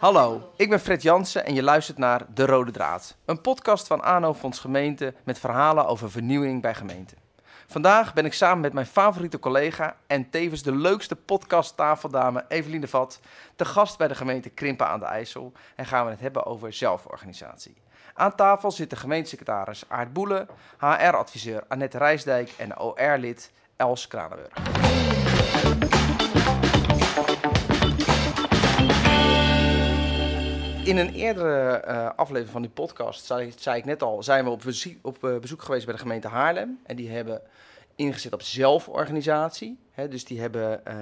[0.00, 3.16] Hallo, ik ben Fred Jansen en je luistert naar De Rode Draad.
[3.24, 7.18] Een podcast van ANO Fonds Gemeente met verhalen over vernieuwing bij gemeenten.
[7.66, 13.20] Vandaag ben ik samen met mijn favoriete collega en tevens de leukste podcast-tafeldame Eveline Vat
[13.56, 16.72] te gast bij de gemeente Krimpen aan de IJssel en gaan we het hebben over
[16.72, 17.82] zelforganisatie.
[18.14, 20.48] Aan tafel zitten gemeentesecretaris Aart Boelen,
[20.78, 24.52] HR-adviseur Annette Rijsdijk en OR-lid Els Kranenburg.
[30.90, 34.50] In een eerdere eh, aflevering van die podcast, zei, zei ik net al, zijn we
[34.50, 36.80] op, bezoek, op eh, bezoek geweest bij de gemeente Haarlem.
[36.86, 37.42] En die hebben
[37.96, 39.78] ingezet op zelforganisatie.
[39.90, 40.96] Hè, dus die hebben eh,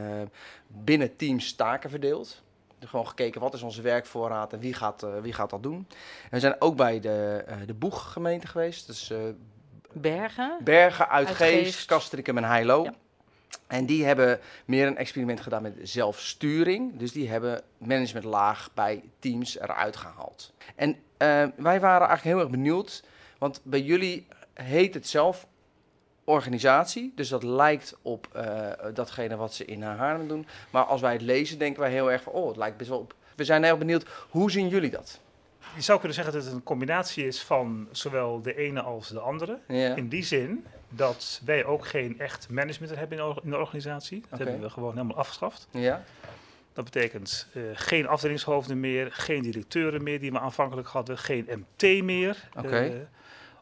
[0.66, 2.42] binnen teams taken verdeeld.
[2.84, 5.86] Gewoon gekeken wat is onze werkvoorraad en wie gaat, wie gaat dat doen.
[6.22, 8.86] En we zijn ook bij de, de Boeggemeente geweest.
[8.86, 9.12] Dus
[9.92, 10.58] Bergen.
[10.64, 12.82] Bergen, Uitgeest, Castricum en Heilo.
[12.82, 12.94] Ja.
[13.66, 16.98] En die hebben meer een experiment gedaan met zelfsturing.
[16.98, 20.52] Dus die hebben managementlaag bij teams eruit gehaald.
[20.74, 20.96] En uh,
[21.56, 23.04] wij waren eigenlijk heel erg benieuwd,
[23.38, 25.46] want bij jullie heet het zelf
[26.24, 27.12] organisatie.
[27.14, 30.46] Dus dat lijkt op uh, datgene wat ze in Haarlem doen.
[30.70, 32.98] Maar als wij het lezen, denken wij heel erg van, oh, het lijkt best wel
[32.98, 33.14] op.
[33.36, 35.20] We zijn heel benieuwd, hoe zien jullie dat?
[35.74, 39.20] Je zou kunnen zeggen dat het een combinatie is van zowel de ene als de
[39.20, 39.58] andere.
[39.68, 39.94] Ja.
[39.94, 44.22] In die zin dat wij ook geen echt management hebben in de organisatie.
[44.28, 45.68] Dat hebben we gewoon helemaal afgeschaft.
[45.70, 46.04] Ja.
[46.72, 52.02] Dat betekent uh, geen afdelingshoofden meer, geen directeuren meer die we aanvankelijk hadden, geen MT
[52.02, 52.48] meer.
[52.56, 52.88] Okay.
[52.88, 53.00] Uh,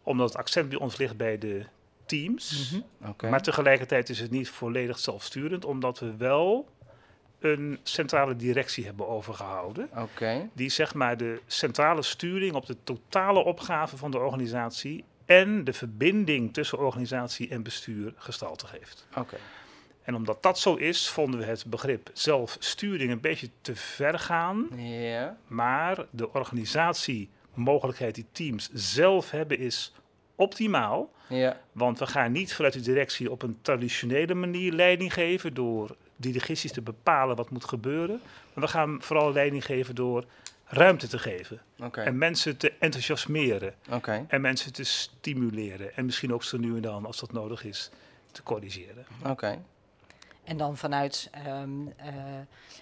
[0.03, 1.65] omdat het accent bij ons ligt bij de
[2.07, 2.71] teams.
[2.73, 3.11] Mm -hmm.
[3.11, 3.31] okay.
[3.31, 6.69] Maar tegelijkertijd is het niet volledig zelfsturend, omdat we wel
[7.39, 9.89] een centrale directie hebben overgehouden.
[9.97, 10.49] Okay.
[10.53, 15.73] Die zeg maar de centrale sturing op de totale opgave van de organisatie en de
[15.73, 19.07] verbinding tussen organisatie en bestuur gestalte geeft.
[19.17, 19.37] Oké.
[20.03, 24.69] En omdat dat zo is, vonden we het begrip zelfsturing een beetje te ver gaan.
[24.77, 25.37] Ja.
[25.47, 29.95] Maar de organisatiemogelijkheid die teams zelf hebben is
[30.35, 31.11] optimaal.
[31.29, 31.61] Ja.
[31.73, 36.73] Want we gaan niet vanuit de directie op een traditionele manier leiding geven door dirigities
[36.73, 38.21] te bepalen wat moet gebeuren.
[38.53, 40.25] Maar we gaan vooral leiding geven door
[40.65, 41.61] ruimte te geven.
[41.93, 43.75] En mensen te enthousiasmeren.
[44.29, 45.97] En mensen te stimuleren.
[45.97, 47.91] En misschien ook zo nu en dan, als dat nodig is,
[48.33, 49.07] te corrigeren.
[49.27, 49.63] Oké.
[50.45, 51.93] En dan vanuit um, uh,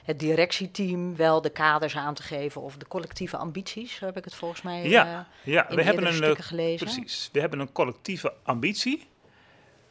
[0.04, 4.34] het directieteam wel de kaders aan te geven of de collectieve ambities, heb ik het
[4.34, 5.66] volgens mij ja, uh, ja.
[5.68, 6.86] we hebben een, stukken gelezen.
[6.86, 9.06] Precies, we hebben een collectieve ambitie.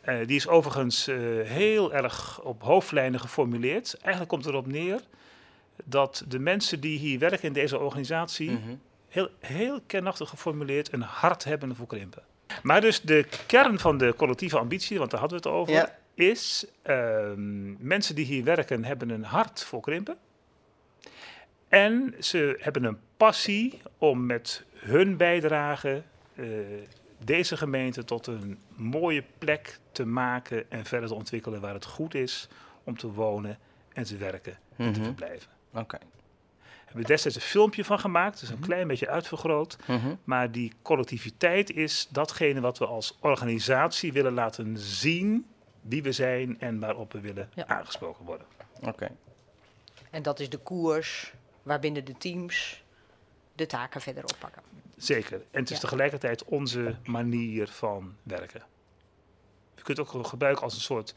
[0.05, 1.05] Uh, die is overigens
[1.43, 3.97] heel erg op hoofdlijnen geformuleerd.
[4.01, 5.01] Eigenlijk komt erop neer
[5.83, 8.75] dat de mensen die hier werken in deze organisatie, mhm.
[9.07, 12.23] heel, heel kernachtig geformuleerd, een hart hebben voor krimpen.
[12.63, 16.65] Maar dus de kern van de collectieve ambitie, want daar hadden we het over, is
[16.87, 20.17] um, mensen die hier werken hebben een hart voor krimpen.
[21.67, 26.01] En ze hebben een passie om met hun bijdrage
[26.35, 26.47] uh,
[27.25, 32.15] deze gemeente tot een mooie plek te maken en verder te ontwikkelen waar het goed
[32.15, 32.47] is
[32.83, 33.57] om te wonen
[33.93, 35.03] en te werken en te mhm.
[35.03, 35.51] verblijven.
[35.71, 35.79] Oké.
[35.79, 36.01] Okay.
[36.57, 38.65] We hebben destijds een filmpje van gemaakt, dus een mhm.
[38.65, 39.77] klein beetje uitvergroot.
[39.87, 40.15] Mhm.
[40.23, 45.45] Maar die collectiviteit is datgene wat we als organisatie willen laten zien
[45.81, 48.47] wie we zijn en waarop we willen aangesproken worden.
[48.81, 49.11] Oké.
[50.09, 52.83] En dat is de koers waarbinnen de teams
[53.55, 54.61] de taken verder oppakken.
[54.97, 55.41] Zeker.
[55.51, 58.63] En het is tegelijkertijd onze manier van werken.
[59.75, 61.13] Je kunt het ook gebruiken als een soort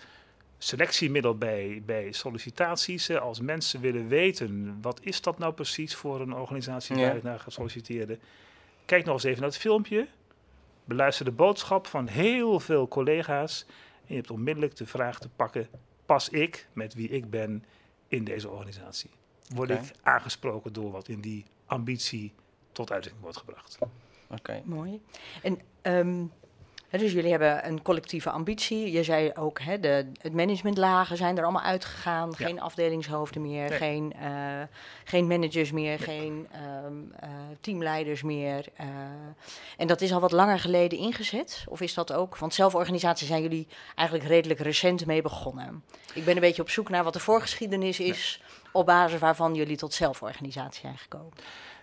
[0.59, 3.11] selectiemiddel bij, bij sollicitaties.
[3.11, 7.41] Als mensen willen weten, wat is dat nou precies voor een organisatie waar ik naar
[7.41, 8.19] gesolliciteerde.
[8.85, 10.09] Kijk nog eens even naar het filmpje.
[10.85, 13.67] Beluister de boodschap van heel veel collega's.
[14.01, 15.69] En je hebt onmiddellijk de vraag te pakken,
[16.07, 17.65] pas ik met wie ik ben
[18.09, 19.11] in deze organisatie?
[19.55, 22.33] Word ik aangesproken door wat in die ambitie
[22.77, 23.79] tot uiting wordt gebracht?
[24.31, 24.63] Oké.
[24.65, 25.01] Mooi.
[25.43, 26.33] En um,
[26.91, 28.93] dus jullie hebben een collectieve ambitie.
[28.93, 32.37] Je zei ook, hè, de, het managementlagen zijn er allemaal uitgegaan.
[32.37, 34.63] Geen afdelingshoofden meer, geen, uh,
[35.05, 36.49] geen managers meer, geen
[36.85, 37.29] um, uh,
[37.61, 38.67] teamleiders meer.
[38.81, 38.87] Uh,
[39.77, 41.65] en dat is al wat langer geleden ingezet?
[41.69, 42.39] Of is dat ook?
[42.39, 45.85] Want zelforganisatie zijn jullie eigenlijk redelijk recent mee begonnen.
[46.15, 48.43] Ik ben een beetje op zoek naar wat de voorgeschiedenis is...
[48.73, 51.33] op basis waarvan jullie tot zelforganisatie zijn gekomen.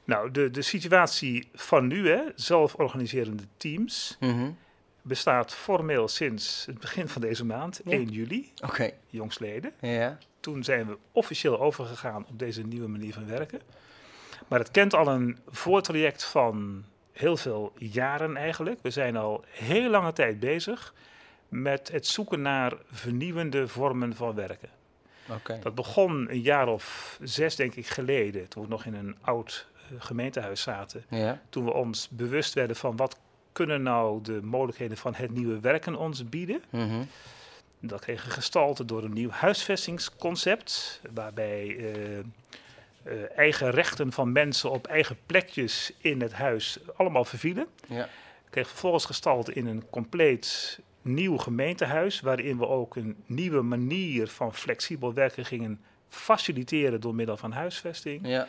[0.04, 4.18] Nou, de, de situatie van nu, hè, zelforganiserende teams...
[4.20, 4.58] Mm
[5.04, 8.94] bestaat formeel sinds het begin van deze maand, 1 juli, okay.
[9.08, 9.72] jongsleden.
[9.82, 10.18] Ja.
[10.40, 13.62] Toen zijn we officieel overgegaan op deze nieuwe manier van werken.
[14.48, 18.80] Maar het kent al een voortraject van heel veel jaren eigenlijk.
[18.82, 20.94] We zijn al heel lange tijd bezig
[21.48, 24.70] met het zoeken naar vernieuwende vormen van werken.
[25.62, 29.68] Dat begon een jaar of zes, denk ik, geleden, toen we nog in een oud
[29.98, 31.04] gemeentehuis zaten.
[31.10, 31.42] Ja.
[31.50, 33.20] Toen we ons bewust werden van wat
[33.52, 36.64] kunnen nou de mogelijkheden van het nieuwe werken ons bieden.
[36.70, 37.08] Mm
[37.80, 42.24] Dat kreeg gestalte door een nieuw huisvestingsconcept, waarbij uh, uh,
[43.36, 47.68] eigen rechten van mensen op eigen plekjes in het huis allemaal vervielen.
[47.88, 48.10] Ja.
[48.50, 54.54] Kreeg vervolgens gestalte in een compleet nieuw gemeentehuis, waarin we ook een nieuwe manier van
[54.54, 58.28] flexibel werken gingen faciliteren door middel van huisvesting.
[58.28, 58.48] Ja.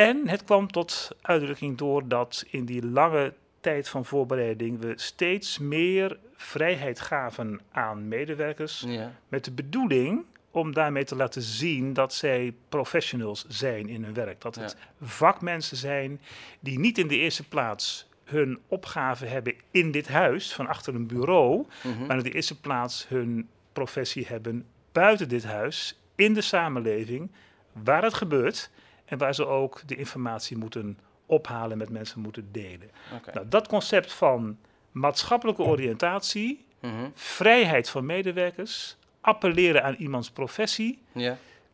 [0.00, 6.18] En het kwam tot uitdrukking doordat in die lange tijd van voorbereiding we steeds meer
[6.36, 8.84] vrijheid gaven aan medewerkers.
[8.86, 9.12] Ja.
[9.28, 14.40] Met de bedoeling om daarmee te laten zien dat zij professionals zijn in hun werk.
[14.40, 16.20] Dat het vakmensen zijn
[16.60, 21.06] die niet in de eerste plaats hun opgave hebben in dit huis, van achter een
[21.06, 22.06] bureau, mhm.
[22.06, 27.30] maar in de eerste plaats hun professie hebben buiten dit huis, in de samenleving,
[27.72, 28.70] waar het gebeurt
[29.10, 32.90] en waar ze ook de informatie moeten ophalen, met mensen moeten delen.
[33.32, 34.58] Nou, dat concept van
[34.90, 37.08] maatschappelijke oriëntatie, mhm.
[37.14, 40.98] vrijheid van medewerkers, appelleren aan iemands professie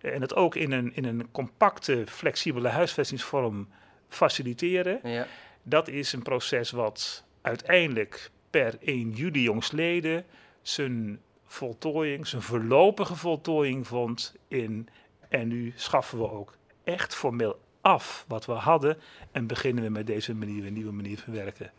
[0.01, 3.69] en het ook in een, in een compacte, flexibele huisvestingsvorm
[4.09, 5.27] faciliteren.
[5.63, 10.25] Dat is een proces wat uiteindelijk per 1 juli jongstleden
[10.63, 14.89] zijn voltooiing, zijn voorlopige voltooiing vond in.
[15.29, 16.57] En nu schaffen we ook
[16.87, 18.99] echt formeel af wat we hadden
[19.33, 21.71] en beginnen we met deze manier, een nieuwe manier van werken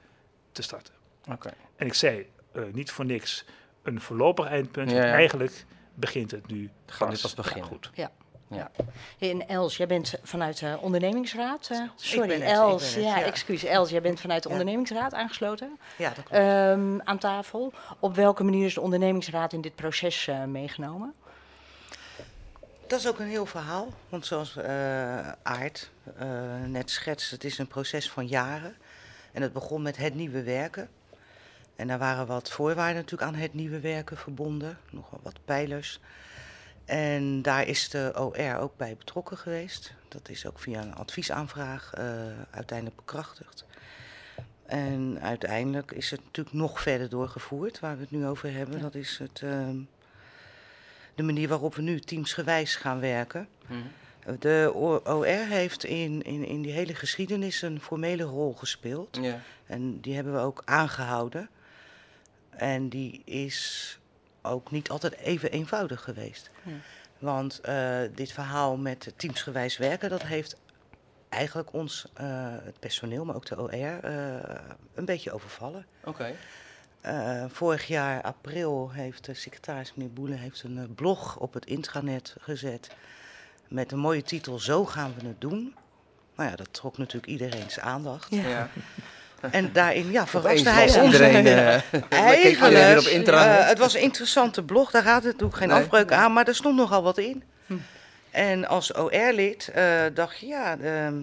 [0.51, 0.93] te starten.
[1.31, 1.53] Oké.
[1.75, 3.45] En ik zei uh, niet voor niks
[3.83, 4.91] een voorlopig eindpunt.
[4.91, 6.69] Ja, Eigenlijk begint het nu.
[6.85, 7.65] Gaat dit pas beginnen.
[7.65, 7.89] goed.
[7.93, 8.11] Ja.
[8.49, 8.71] Ja.
[9.19, 11.69] En Els, jij bent vanuit de ondernemingsraad.
[11.71, 12.93] Uh, sorry, Els.
[12.93, 13.63] ja, ja, excuus.
[13.63, 15.79] Els, jij bent vanuit de ondernemingsraad aangesloten.
[15.97, 16.43] Ja, dat klopt.
[16.43, 17.73] Um, aan tafel.
[17.99, 21.13] Op welke manier is de ondernemingsraad in dit proces uh, meegenomen?
[22.87, 23.93] Dat is ook een heel verhaal.
[24.09, 25.91] Want zoals uh, Aard
[26.65, 28.75] net schetst, het is een proces van jaren.
[29.31, 30.89] En het begon met het nieuwe werken.
[31.75, 34.77] En daar waren wat voorwaarden natuurlijk aan het nieuwe werken verbonden.
[34.89, 35.99] Nog wel wat pijlers.
[36.85, 39.93] En daar is de OR ook bij betrokken geweest.
[40.07, 42.03] Dat is ook via een adviesaanvraag uh,
[42.51, 43.65] uiteindelijk bekrachtigd.
[44.65, 48.81] En uiteindelijk is het natuurlijk nog verder doorgevoerd, waar we het nu over hebben.
[48.81, 49.67] Dat is het, uh,
[51.17, 53.47] de manier waarop we nu teamsgewijs gaan werken.
[53.67, 53.79] Mhm.
[54.39, 54.71] De
[55.03, 59.17] OR heeft in, in, in die hele geschiedenis een formele rol gespeeld.
[59.21, 59.39] Ja.
[59.65, 61.49] En die hebben we ook aangehouden.
[62.49, 63.99] En die is
[64.41, 66.49] ook niet altijd even eenvoudig geweest.
[67.19, 70.57] Want uh, dit verhaal met teamsgewijs werken, dat heeft
[71.29, 73.97] eigenlijk ons, uh, het personeel, maar ook de OR, uh,
[74.33, 74.59] eh,
[74.93, 75.85] een beetje overvallen.
[75.99, 76.09] Oké.
[76.09, 76.35] Okay.
[77.47, 82.89] Vorig jaar april heeft de secretaris, meneer Boelen, heeft een blog op het intranet gezet
[83.67, 85.75] met een mooie titel Zo gaan we het doen.
[86.35, 88.27] Nou ja, dat trok natuurlijk iedereen's aandacht.
[88.29, 88.69] Ja.
[89.51, 91.13] En daarin ja, verraste hij ons.
[91.13, 95.67] Iedereen, uh, eigenlijk, op uh, het was een interessante blog, daar gaat het ook geen
[95.67, 97.43] nee, afbreuk aan, maar er stond nogal wat in.
[97.65, 97.73] Hm.
[98.31, 101.15] En als OR-lid uh, dacht je, ja, ehm,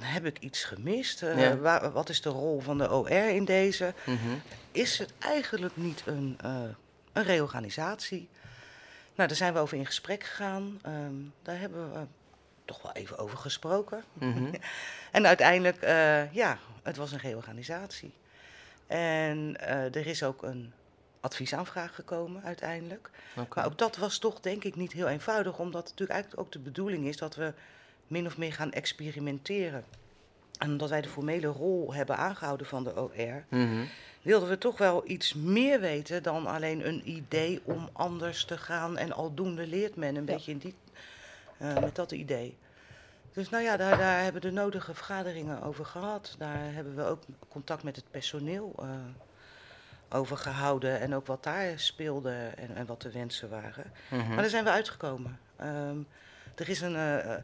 [0.00, 1.20] heb ik iets gemist?
[1.20, 1.56] Ja.
[1.56, 3.94] Waar, wat is de rol van de OR in deze?
[4.04, 4.42] Mm -hmm.
[4.72, 6.38] Is het eigenlijk niet een,
[7.12, 8.28] een reorganisatie?
[9.14, 10.80] Nou, daar zijn we over in gesprek gegaan.
[10.86, 12.06] Um, daar hebben we
[12.64, 14.04] toch wel even over gesproken.
[14.12, 14.50] Mm
[15.12, 18.12] en uiteindelijk, uh, ja, het was een reorganisatie.
[18.86, 20.72] En er is ook een
[21.20, 23.10] adviesaanvraag gekomen uiteindelijk.
[23.36, 23.46] Okay.
[23.54, 26.52] Maar ook dat was toch denk ik niet heel eenvoudig, omdat het natuurlijk eigenlijk ook
[26.52, 27.52] de bedoeling is dat we
[28.08, 29.84] min of meer gaan experimenteren.
[30.58, 33.88] En omdat wij de formele rol hebben aangehouden van de OR, mm
[34.22, 38.98] wilden we toch wel iets meer weten dan alleen een idee om anders te gaan.
[38.98, 40.74] En aldoende leert men een beetje in die
[41.58, 42.56] uh, met dat idee.
[43.32, 46.34] Dus nou ja, daar, daar, hebben we de nodige vergaderingen over gehad.
[46.38, 48.88] Daar hebben we ook contact met het personeel uh,
[50.08, 51.00] over gehouden.
[51.00, 53.92] En ook wat daar speelde en, en wat de wensen waren.
[54.10, 54.28] Mm -hmm.
[54.28, 55.38] Maar daar zijn we uitgekomen.
[55.60, 56.06] Um,
[56.54, 56.94] er is een.
[56.94, 57.34] Uh,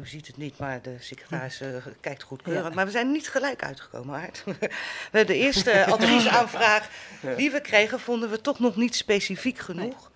[0.00, 1.62] u ziet het niet, maar de secretaris
[2.00, 2.68] kijkt goedkeurend.
[2.68, 2.74] Ja.
[2.74, 4.44] Maar we zijn niet gelijk uitgekomen, Aard.
[5.26, 6.88] de eerste adviesaanvraag
[7.36, 10.10] die we kregen, vonden we toch nog niet specifiek genoeg.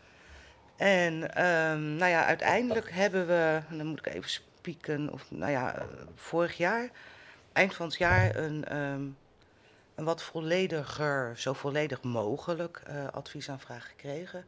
[0.77, 1.13] En
[1.45, 6.57] um, nou ja, uiteindelijk hebben we, dan moet ik even spieken, of nou ja, vorig
[6.57, 6.91] jaar,
[7.53, 9.17] eind van het jaar, een, um,
[9.95, 14.45] een wat vollediger, zo volledig mogelijk uh, adviesaanvraag gekregen.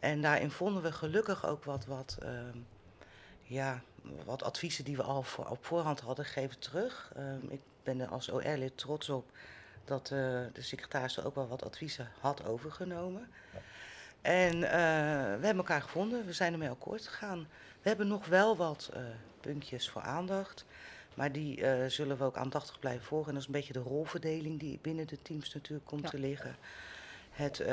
[0.00, 2.66] En daarin vonden we gelukkig ook wat, wat, um,
[3.46, 3.82] ja,
[4.24, 7.12] wat adviezen die we al voor, op voorhand hadden gegeven terug.
[7.48, 9.30] ik ben er als OR-lid trots op
[9.84, 10.18] dat uh,
[10.52, 13.28] de secretaris ook wel wat adviezen had overgenomen.
[14.20, 14.66] En we
[15.46, 17.48] hebben elkaar gevonden, we zijn ermee akkoord gegaan.
[17.82, 18.90] We hebben nog wel wat
[19.40, 20.64] puntjes voor aandacht.
[21.14, 23.28] Maar die zullen we ook aandachtig blijven volgen.
[23.28, 26.56] En dat is een beetje de rolverdeling die binnen de teams natuurlijk komt te liggen.
[27.30, 27.66] Het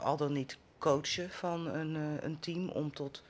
[0.00, 1.94] al dan niet coachen van een,
[2.24, 3.22] een team om tot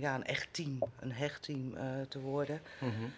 [0.00, 1.74] ja, een echt team, een hecht team
[2.08, 2.60] te worden.
[2.78, 3.12] Mm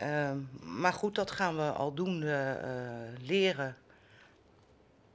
[0.00, 3.76] Ehm, maar goed, dat gaan we aldoende uh, leren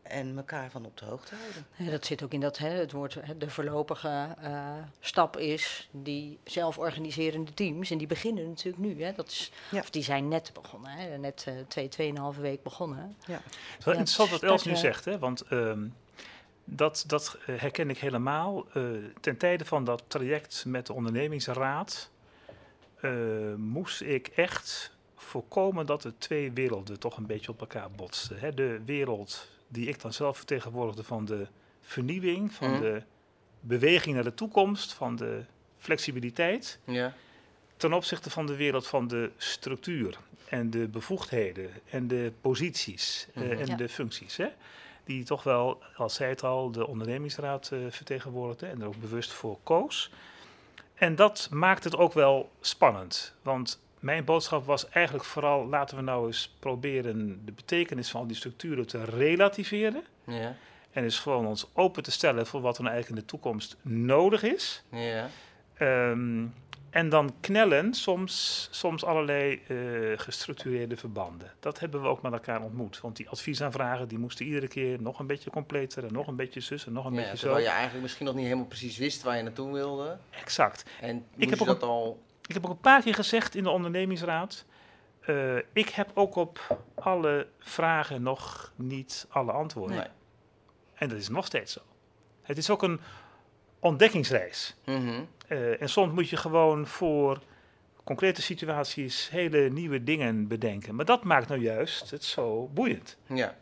[0.01, 1.65] en elkaar van op de hoogte houden.
[1.75, 6.39] Ja, dat zit ook in dat hè, het woord de voorlopige uh, stap is die
[6.44, 7.91] zelforganiserende teams.
[7.91, 9.03] En die beginnen natuurlijk nu.
[9.03, 9.13] Hè.
[9.13, 9.79] Dat is, ja.
[9.79, 13.15] Of die zijn net begonnen, hè, net uh, twee, tweeënhalve week begonnen.
[13.25, 13.34] Ja.
[13.34, 15.94] Het is wel interessant wat Els nu zegt, hè, want um,
[16.65, 18.65] dat, dat herken ik helemaal.
[19.22, 22.10] ten tijde van dat traject met de ondernemingsraad
[23.01, 28.39] uh, moest ik echt voorkomen dat de twee werelden toch een beetje op elkaar botsten.
[28.39, 28.53] Hè?
[28.53, 31.48] De wereld die ik dan zelf vertegenwoordigde van de
[31.81, 32.81] vernieuwing, van mhm.
[32.81, 33.01] de
[33.60, 35.43] beweging naar de toekomst, van de
[35.77, 36.79] flexibiliteit.
[36.84, 37.13] Ja.
[37.77, 40.17] Ten opzichte van de wereld van de structuur
[40.50, 44.38] en de bevoegdheden en de posities uh, en de functies.
[44.38, 44.48] Hè?
[45.05, 49.31] Die toch wel, als zij het al, de ondernemingsraad uh, vertegenwoordigde en er ook bewust
[49.31, 50.12] voor koos.
[50.93, 53.33] En dat maakt het ook wel spannend.
[53.41, 58.27] Want mijn boodschap was eigenlijk vooral: laten we nou eens proberen de betekenis van al
[58.27, 60.03] die structuren te relativeren.
[60.24, 60.55] Ja.
[60.91, 63.77] En eens gewoon ons open te stellen voor wat er nou eigenlijk in de toekomst
[63.81, 64.83] nodig is.
[64.89, 65.29] Ja.
[65.79, 66.53] Um,
[66.95, 71.51] en dan knellen soms, soms allerlei uh, gestructureerde verbanden.
[71.59, 73.01] Dat hebben we ook met elkaar ontmoet.
[73.01, 76.59] Want die adviesaanvragen die moesten iedere keer nog een beetje completer en nog een beetje
[76.59, 77.41] zus en nog een ja, beetje zo.
[77.41, 80.17] Terwijl je eigenlijk misschien nog niet helemaal precies wist waar je naartoe wilde.
[80.29, 80.85] Exact.
[81.01, 82.21] En ik heb, ook dat al...
[82.47, 84.65] ik heb ook een paar keer gezegd in de ondernemingsraad...
[85.27, 89.97] Uh, ik heb ook op alle vragen nog niet alle antwoorden.
[89.97, 90.07] Nee.
[90.93, 91.79] En dat is nog steeds zo.
[92.41, 92.99] Het is ook een
[93.86, 94.75] ontdekkingsreis.
[94.86, 97.39] Mm uh, en soms moet je gewoon voor
[98.04, 100.96] concrete situaties hele nieuwe dingen bedenken.
[100.96, 103.18] Maar dat maakt nou juist het zo boeiend.
[103.25, 103.56] Ja,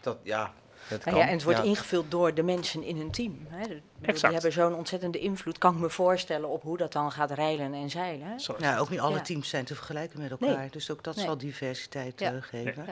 [0.00, 0.54] dat, ja,
[0.88, 1.14] dat kan.
[1.14, 3.46] ja, en het wordt ingevuld door de mensen in een team.
[3.48, 3.66] Hè.
[3.66, 7.74] Die hebben zo'n ontzettende invloed, kan ik me voorstellen, op hoe dat dan gaat reilen
[7.74, 8.26] en zeilen.
[8.26, 8.34] Hè.
[8.58, 10.68] Ja, ook niet alle teams zijn te vergelijken met elkaar.
[10.70, 12.84] Dus ook dat zal diversiteit uh, geven.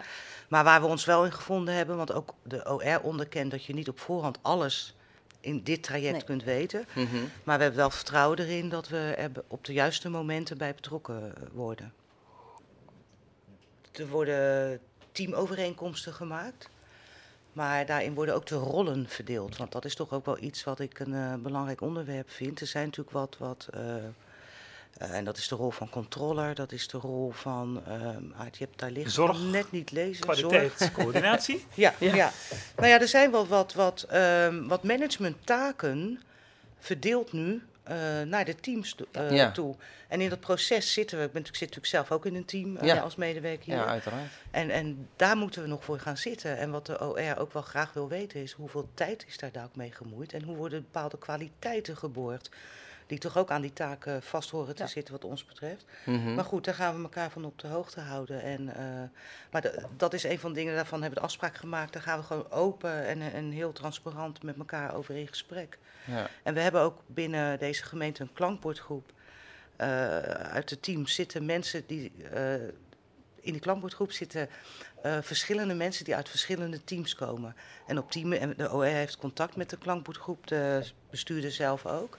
[0.49, 3.75] Maar waar we ons wel in gevonden hebben, want ook de OR onderkent dat je
[3.75, 4.97] niet op voorhand alles
[5.41, 6.87] in dit traject kunt weten.
[6.95, 7.17] Mhm.
[7.45, 11.35] Maar we hebben wel vertrouwen erin dat we er op de juiste momenten bij betrokken
[11.53, 11.93] worden.
[13.93, 14.81] Er worden
[15.13, 16.69] teamovereenkomsten gemaakt.
[17.53, 19.57] Maar daarin worden ook de rollen verdeeld.
[19.57, 22.61] Want dat is toch ook wel iets wat ik een uh, belangrijk onderwerp vind.
[22.61, 23.95] Er zijn natuurlijk wat, wat uh,
[25.03, 27.95] uh, en dat is de rol van controller, dat is de rol van, uh,
[28.51, 30.23] je hebt daar liggen, Zorg, net niet lezen.
[30.23, 31.67] Kwaliteitscoördinatie.
[31.75, 32.33] ja, ja, ja.
[32.77, 36.21] Nou ja, er zijn wel wat, wat, uh, wat managementtaken
[36.79, 39.51] verdeeld nu uh, naar de teams uh, ja.
[39.51, 39.77] toe.
[40.09, 42.45] En in dat proces zitten we, ik, ben, ik zit natuurlijk zelf ook in een
[42.45, 43.01] team uh, ja.
[43.01, 43.75] als medewerker hier.
[43.75, 44.31] Ja, uiteraard.
[44.51, 46.59] En, en daar moeten we nog voor gaan zitten.
[46.59, 49.77] En wat de OR ook wel graag wil weten is hoeveel tijd is daar ook
[49.77, 52.51] mee gemoeid en hoe worden bepaalde kwaliteiten geborgd
[53.09, 55.85] die toch ook aan die taken vast horen te zitten wat ons betreft.
[56.05, 56.35] Mhm.
[56.35, 58.43] Maar goed, daar gaan we elkaar van op de hoogte houden.
[58.43, 58.75] En, uh,
[59.51, 61.93] maar de, dat is een van de dingen, daarvan hebben we de afspraak gemaakt.
[61.93, 65.79] Daar gaan we gewoon open en, en heel transparant met elkaar over in gesprek.
[66.05, 66.31] Ja.
[66.43, 69.13] En we hebben ook binnen deze gemeente een klankbordgroep.
[69.81, 69.87] Uh,
[70.29, 72.13] uit het team zitten mensen die...
[72.35, 72.55] Uh,
[73.41, 74.49] in die klankbordgroep zitten
[75.05, 77.55] uh, verschillende mensen die uit verschillende teams komen.
[77.87, 82.19] En op team, en de OR heeft contact met de klankbordgroep, de bestuurder zelf ook.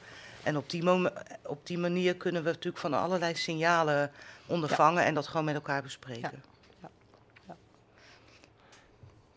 [0.49, 1.11] En op die,
[1.45, 4.11] op die manier kunnen we natuurlijk van allerlei signalen
[4.45, 6.41] ondervangen en dat gewoon met elkaar bespreken.
[6.81, 6.89] Ja.
[7.47, 7.55] Ja.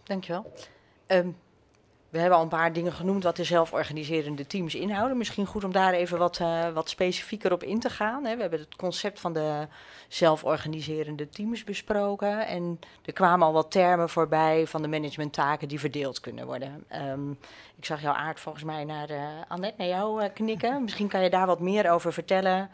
[0.03, 0.53] Dankjewel.
[1.07, 1.37] Um,
[2.13, 5.17] we hebben al een paar dingen genoemd wat de zelforganiserende teams inhouden.
[5.17, 8.25] Misschien goed om daar even wat, uh, wat specifieker op in te gaan.
[8.25, 8.35] Hè.
[8.35, 9.67] We hebben het concept van de
[10.09, 12.47] zelforganiserende teams besproken.
[12.47, 16.85] En er kwamen al wat termen voorbij van de managementtaken die verdeeld kunnen worden.
[17.11, 17.39] Um,
[17.77, 20.83] ik zag jouw aard volgens mij naar uh, Annette, naar jou uh, knikken.
[20.83, 22.71] Misschien kan je daar wat meer over vertellen.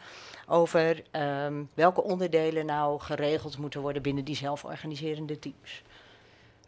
[0.47, 1.03] Over
[1.47, 5.83] um, welke onderdelen nou geregeld moeten worden binnen die zelforganiserende teams.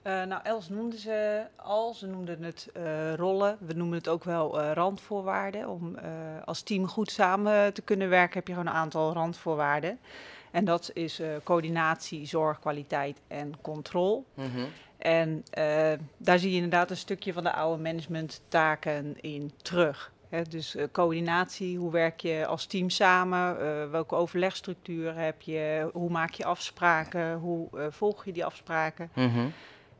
[0.06, 3.56] Uh, nou, Els noemde ze al, ze noemden het uh, rollen.
[3.60, 5.68] We noemen het ook wel uh, randvoorwaarden.
[5.68, 5.96] Om
[6.44, 9.98] als team goed samen te kunnen werken heb je gewoon een aantal randvoorwaarden.
[10.50, 14.22] En dat is coördinatie, zorg, kwaliteit en controle.
[14.34, 14.66] Mm -hmm.
[14.98, 15.44] En
[16.16, 20.12] daar zie je inderdaad een stukje van de oude managementtaken in terug.
[20.28, 23.90] Hè, dus coördinatie, hoe werk je als team samen?
[23.90, 25.90] welke overlegstructuur heb je?
[25.92, 27.38] Hoe maak je afspraken?
[27.38, 29.10] Hoe volg je die afspraken?
[29.14, 29.52] Mm -hmm.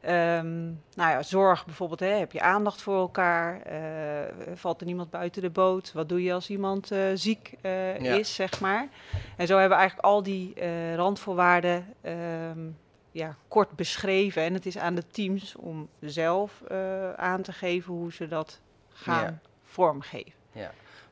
[0.04, 3.61] Um, nou ja, zorg bijvoorbeeld, hè, heb je aandacht voor elkaar?
[3.73, 5.92] Uh, valt er niemand buiten de boot?
[5.92, 8.88] Wat doe je als iemand uh, ziek uh, is, zeg maar?
[9.37, 10.54] En zo hebben we eigenlijk al die
[10.95, 12.76] randvoorwaarden um,
[13.11, 14.42] ja, kort beschreven.
[14.42, 16.62] En het is aan de teams om zelf
[17.16, 19.38] aan te geven hoe ze dat gaan ja.
[19.64, 20.33] vormgeven.
[20.52, 20.71] Ja.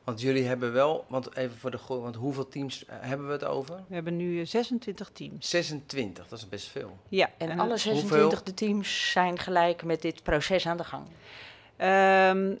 [0.09, 3.45] Want jullie hebben wel, want even voor de want hoeveel teams eh, hebben we het
[3.45, 3.75] over?
[3.87, 5.49] We hebben nu 26 eh, teams.
[5.49, 6.97] 26, dat is best veel.
[7.09, 11.05] Ja, en, alle 26 de teams zijn gelijk met dit proces aan de gang.
[11.05, 12.59] Um,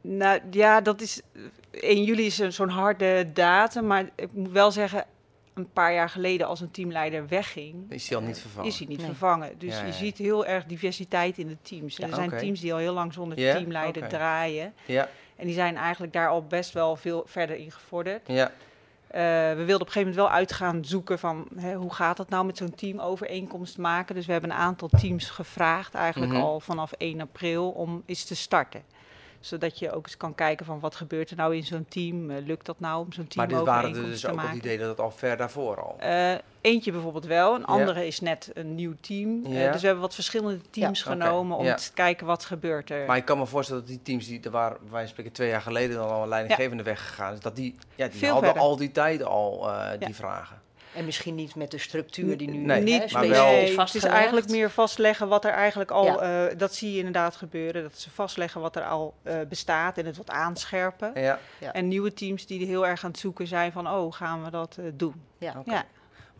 [0.00, 1.20] nou ja, dat is.
[1.70, 5.04] 1 juli is zo'n harde datum, maar ik moet wel zeggen,
[5.54, 7.90] een paar jaar geleden als een teamleider wegging...
[7.90, 8.68] Is hij al niet vervangen?
[8.68, 9.58] Is hij niet vervangen.
[9.58, 11.98] Dus je ziet heel erg diversiteit in de teams.
[11.98, 14.74] er zijn teams die al heel lang zonder teamleider draaien.
[14.84, 15.08] Ja.
[15.40, 18.20] En die zijn eigenlijk daar al best wel veel verder in gevorderd.
[18.26, 18.50] Ja.
[18.50, 19.20] Uh,
[19.56, 22.46] we wilden op een gegeven moment wel uitgaan zoeken van hè, hoe gaat het nou
[22.46, 24.14] met zo'n teamovereenkomst maken.
[24.14, 26.42] Dus we hebben een aantal teams gevraagd, eigenlijk mhm.
[26.42, 28.82] al vanaf 1 april, om eens te starten
[29.40, 32.30] zodat je ook eens kan kijken van wat gebeurt er nou in zo'n team.
[32.30, 34.78] Uh, lukt dat nou om zo'n team Maar dit waren er dus ook al idee
[34.78, 35.96] dat het al ver daarvoor al?
[36.02, 39.46] Uh, eentje bijvoorbeeld wel, een andere is net een nieuw team.
[39.46, 43.06] Uh, dus we hebben wat verschillende teams genomen om te kijken wat gebeurt er.
[43.06, 45.62] Maar ik kan me voorstellen dat die teams die er waren, wij spreken twee jaar
[45.62, 49.22] geleden dan al een leidinggevende weggegaan is, dat die, ja, die hadden al die tijd
[49.22, 50.60] al die vragen.
[50.94, 54.04] En misschien niet met de structuur die nu nee, niet, maar wel nee, Het is
[54.04, 58.10] eigenlijk meer vastleggen wat er eigenlijk al, uh, dat zie je inderdaad gebeuren, dat ze
[58.10, 61.12] vastleggen wat er al uh, bestaat en het wat aanscherpen.
[61.14, 61.38] Ja.
[61.72, 64.76] En nieuwe teams die heel erg aan het zoeken zijn van, oh, gaan we dat
[64.80, 65.14] uh, doen?
[65.38, 65.54] Ja.
[65.58, 65.74] Okay.
[65.74, 65.84] ja.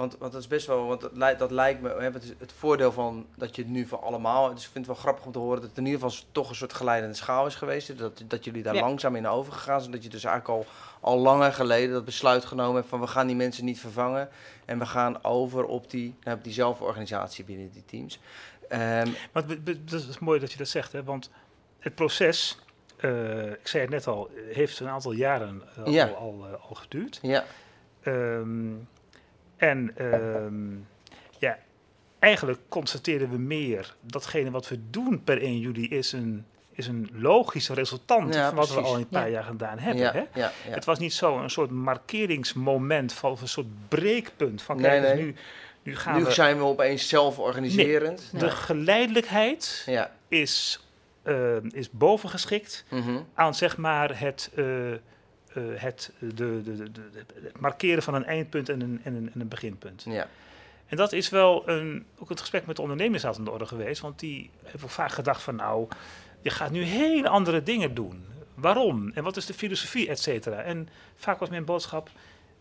[0.00, 2.52] Want, want dat is best wel, want dat, lijkt, dat lijkt me, het, is het
[2.52, 5.32] voordeel van dat je het nu voor allemaal, dus ik vind het wel grappig om
[5.32, 7.98] te horen dat het in ieder geval toch een soort geleidende schaal is geweest.
[7.98, 11.52] Dat, dat jullie daar langzaam in overgegaan zijn, dat je dus eigenlijk al, al langer
[11.52, 14.28] geleden dat besluit genomen hebt van we gaan die mensen niet vervangen
[14.64, 18.20] en we gaan over op die, nou, op die zelforganisatie binnen die teams.
[18.72, 19.44] Um, maar
[19.84, 21.30] dat is mooi dat je dat zegt, hè, want
[21.78, 22.58] het proces,
[23.00, 26.06] uh, ik zei het net al, heeft een aantal jaren uh, ja.
[26.06, 27.18] al, al, uh, al, geduurd.
[27.22, 27.44] Ja.
[28.04, 28.88] Um,
[29.56, 30.86] en um,
[31.38, 31.58] ja,
[32.18, 37.10] eigenlijk constateren we meer datgene wat we doen per 1 juli is een, is een
[37.12, 40.28] logisch resultant van wat we al een paar jaar gedaan hebben.
[40.32, 40.48] hè?
[40.70, 45.34] Het was niet zo een soort markeringsmoment van een soort breekpunt van kijk, nee, nu,
[45.82, 46.30] nu gaan nu we...
[46.30, 48.30] zijn we opeens zelforganiserend.
[48.38, 49.88] de geleidelijkheid
[50.28, 50.80] is,
[51.24, 54.50] uh, is bovengeschikt mm aan zeg maar het...
[54.54, 54.92] Uh,
[55.54, 57.00] uh, het, de, de, de, de,
[57.42, 60.04] het markeren van een eindpunt en een, en een, en een beginpunt.
[60.08, 60.28] Ja.
[60.86, 64.00] En dat is wel een, ook het gesprek met de ondernemers aan de orde geweest.
[64.00, 65.88] Want die hebben vaak gedacht van nou,
[66.40, 68.24] je gaat nu hele andere dingen doen.
[68.54, 69.10] Waarom?
[69.14, 70.60] En wat is de filosofie, et cetera?
[70.62, 72.10] En vaak was mijn boodschap,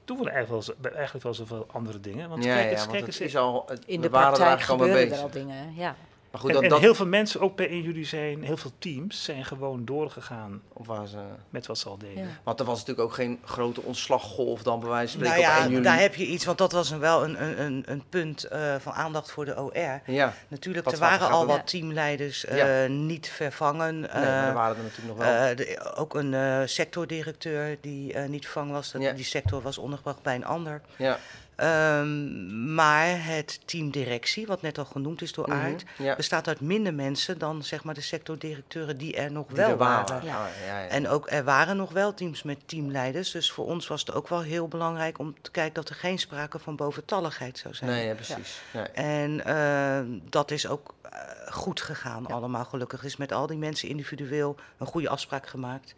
[0.05, 2.29] doen we eigenlijk wel, eigenlijk wel zoveel andere dingen.
[2.29, 5.21] Want ja, kijk eens, ja, kijk eens, is al, het, in de praktijk gebeuren er
[5.21, 5.95] al dingen, ja.
[6.31, 9.45] Maar goed, en, heel veel mensen, ook bij in jullie zijn, heel veel teams zijn
[9.45, 11.17] gewoon doorgegaan of waar ze,
[11.49, 12.39] met wat ze al deden.
[12.43, 15.65] Want er was natuurlijk ook geen grote ontslaggolf dan bij wijze van spreken nou ja,
[15.67, 18.45] op 1 daar heb je iets, want dat was een, wel een, een, een punt
[18.51, 20.01] uh, van aandacht voor de OR.
[20.05, 20.33] Ja.
[20.47, 23.99] Natuurlijk, er waren al wat teamleiders uh, niet vervangen.
[23.99, 25.55] Nee, uh, er waren er natuurlijk nog wel.
[25.55, 28.91] De, ook een sectordirecteur die niet vervangen was.
[28.91, 30.81] Dat, Die sector was ondergebracht bij een ander.
[30.95, 31.19] Ja.
[31.63, 35.83] Um, maar het team directie, wat net al genoemd is door mm Aard,
[36.17, 40.25] bestaat uit minder mensen dan zeg maar, de sectordirecteuren die er nog wel waren.
[40.25, 40.41] Ja.
[40.41, 43.31] Oh, ja, en ook er waren nog wel teams met teamleiders.
[43.31, 46.19] Dus voor ons was het ook wel heel belangrijk om te kijken dat er geen
[46.19, 47.91] sprake van boventalligheid zou zijn.
[47.91, 48.61] Nee, precies.
[48.93, 51.11] En uh, dat is ook uh,
[51.49, 52.65] goed gegaan allemaal.
[52.65, 55.95] Gelukkig is met al die mensen individueel een goede afspraak gemaakt.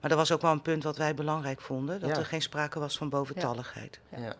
[0.00, 2.78] Maar dat was ook wel een punt wat wij belangrijk vonden, dat er geen sprake
[2.78, 4.00] was van boventalligheid.
[4.16, 4.34] ja.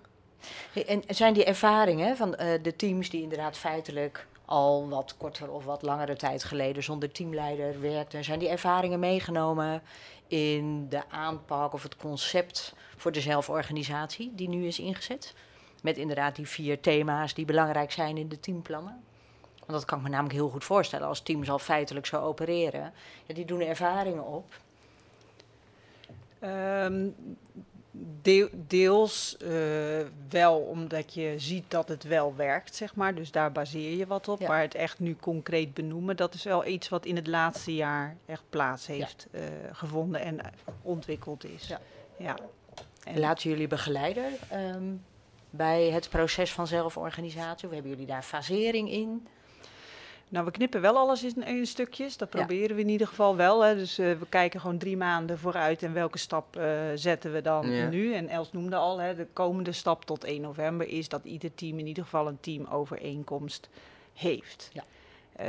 [0.86, 5.64] En zijn die ervaringen van uh, de teams die inderdaad feitelijk al wat korter of
[5.64, 9.82] wat langere tijd geleden zonder teamleider werkten, zijn die ervaringen meegenomen
[10.26, 15.34] in de aanpak of het concept voor de zelforganisatie die nu is ingezet?
[15.82, 19.02] Met inderdaad die vier thema's die belangrijk zijn in de teamplannen.
[19.58, 22.92] Want dat kan ik me namelijk heel goed voorstellen als teams al feitelijk zo opereren.
[23.26, 24.60] Ja, die doen ervaringen op.
[26.42, 27.14] Um,
[28.52, 29.50] deels uh,
[30.28, 33.14] wel omdat je ziet dat het wel werkt, zeg maar.
[33.14, 34.40] Dus daar baseer je wat op.
[34.40, 38.16] Maar het echt nu concreet benoemen, dat is wel iets wat in het laatste jaar
[38.26, 39.38] echt plaats heeft ja.
[39.38, 40.40] uh, gevonden en
[40.82, 41.66] ontwikkeld is.
[41.66, 41.80] Ja.
[42.16, 42.36] ja.
[43.04, 45.04] En laten jullie begeleiden um,
[45.50, 47.68] bij het proces van zelforganisatie?
[47.68, 49.26] Of hebben jullie daar fasering in?
[50.32, 52.16] Nou, we knippen wel alles in, in stukjes.
[52.16, 53.64] Dat proberen we in ieder geval wel.
[53.64, 53.74] Hè.
[53.74, 56.64] Dus uh, we kijken gewoon drie maanden vooruit en welke stap uh,
[56.94, 58.14] zetten we dan nu.
[58.14, 61.78] En Els noemde al, hè, de komende stap tot 1 november is dat ieder team
[61.78, 63.68] in ieder geval een teamovereenkomst
[64.14, 64.70] heeft.
[64.72, 64.84] Ja.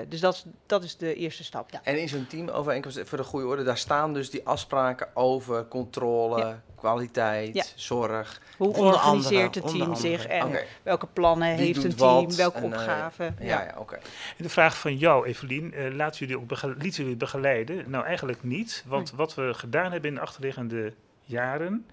[0.07, 1.69] Dus dat, dat is de eerste stap.
[1.71, 1.79] Ja.
[1.83, 6.59] En in zo'n teamovereenkomst, voor de goede orde, daar staan dus die afspraken over controle,
[6.75, 8.41] kwaliteit, zorg.
[8.57, 13.35] Hoe organiseert het team zich en welke plannen heeft een team, welke en, opgaven.
[13.39, 13.99] ja, ja, oké.
[14.37, 17.89] De vraag van jou, Evelien, uh, laten jullie ook lieten jullie begeleiden?
[17.89, 20.93] Nou, eigenlijk niet, want wat we gedaan hebben in de achterliggende
[21.23, 21.85] jaren,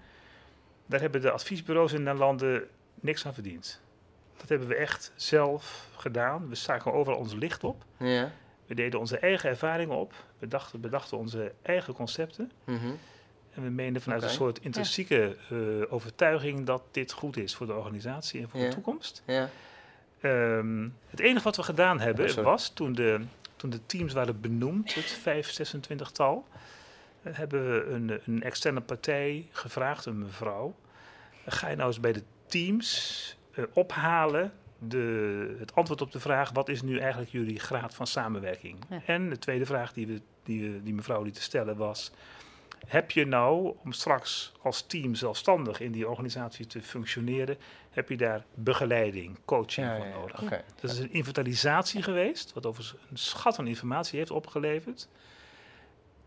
[0.85, 2.67] daar hebben de adviesbureaus in de landen
[2.99, 3.81] niks aan verdiend.
[4.41, 6.49] Dat hebben we echt zelf gedaan.
[6.49, 7.83] We staken overal ons licht op.
[7.97, 8.31] Ja.
[8.65, 10.13] We deden onze eigen ervaringen op.
[10.39, 12.51] We dachten, bedachten onze eigen concepten.
[12.65, 12.97] Mm
[13.53, 17.73] En we meenden vanuit een soort intrinsieke uh, overtuiging dat dit goed is voor de
[17.73, 19.23] organisatie en voor de toekomst.
[19.25, 19.49] Ja.
[20.21, 23.21] Um, het enige wat we gedaan hebben oh, was toen de,
[23.55, 26.47] toen de teams waren benoemd, het 5, 26 tal,
[27.23, 30.75] uh, hebben we een, een externe partij gevraagd, een mevrouw.
[31.45, 36.51] Ga je nou eens bij de teams uh, ophalen de, het antwoord op de vraag:
[36.51, 38.77] wat is nu eigenlijk jullie graad van samenwerking?
[39.05, 42.11] En de tweede vraag die, we, die, die mevrouw liet stellen was:
[42.87, 47.57] heb je nou, om straks als team zelfstandig in die organisatie te functioneren,
[47.89, 50.41] heb je daar begeleiding, coaching voor nodig?
[50.41, 50.63] Okay.
[50.81, 55.07] Dat is een inventarisatie geweest, wat overigens een schat van informatie heeft opgeleverd.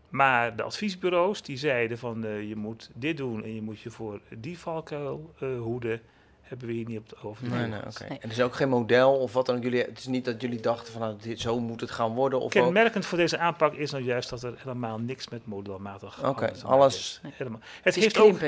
[0.09, 3.89] Maar de adviesbureaus die zeiden van uh, je moet dit doen en je moet je
[3.89, 6.01] voor die valkuil uh, hoeden
[6.45, 7.47] hebben we hier niet op de over.
[7.49, 7.61] Nee.
[7.61, 9.81] En er is ook geen model of wat dan jullie.
[9.81, 12.39] Het is niet dat jullie dachten van nou, dit, zo moet het gaan worden.
[12.39, 16.27] Of Kenmerkend voor deze aanpak is nou juist dat er helemaal niks met modelmatig.
[16.27, 17.21] Oké, alles.
[17.23, 17.59] Helemaal.
[17.81, 18.39] Het, heeft ook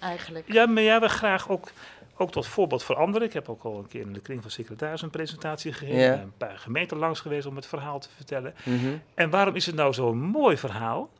[0.00, 0.52] eigenlijk.
[0.52, 1.70] Ja, maar ja, we graag ook.
[2.16, 3.26] Ook tot voorbeeld voor anderen.
[3.26, 6.20] Ik heb ook al een keer in de kring van secretaris een presentatie gegeven.
[6.20, 8.54] Een paar gemeenten langs geweest om het verhaal te vertellen.
[8.64, 8.96] Mhm.
[9.14, 11.10] En waarom is het nou zo'n mooi verhaal?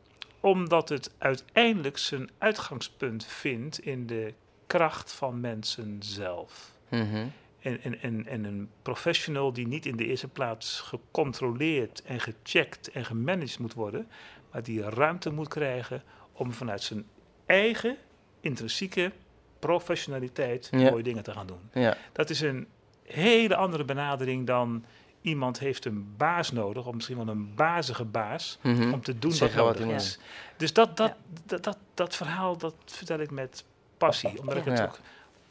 [0.40, 4.34] Omdat het uiteindelijk zijn uitgangspunt vindt in de
[4.72, 6.70] kracht van mensen zelf.
[6.88, 7.26] Mhm.
[7.60, 12.90] en, en, en, en een professional die niet in de eerste plaats gecontroleerd en gecheckt
[12.90, 14.08] en gemanaged moet worden,
[14.50, 17.04] maar die ruimte moet krijgen om vanuit zijn
[17.46, 17.96] eigen
[18.40, 19.12] intrinsieke
[19.58, 21.82] professionaliteit mooie dingen te gaan doen.
[21.82, 21.96] Ja.
[22.12, 22.66] Dat is een
[23.02, 24.84] hele andere benadering dan
[25.20, 28.92] iemand heeft een baas nodig, of misschien wel een bazige baas, mhm.
[28.92, 30.18] om te doen wat nodig is.
[30.56, 33.64] Dus dat, dat, dat, dat, dat verhaal, dat vertel ik met
[34.06, 34.40] passie.
[34.40, 34.98] Omdat ik het ook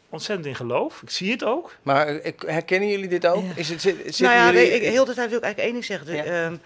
[0.10, 1.02] ontzettend in geloof.
[1.02, 1.76] Ik zie het ook.
[1.82, 3.44] Maar ik, herkennen jullie dit ook?
[3.56, 4.72] Is het, zit, nou ja, jullie...
[4.72, 6.08] ik, heel de tijd wil ik eigenlijk één ding zeggen.
[6.08, 6.62] De, um,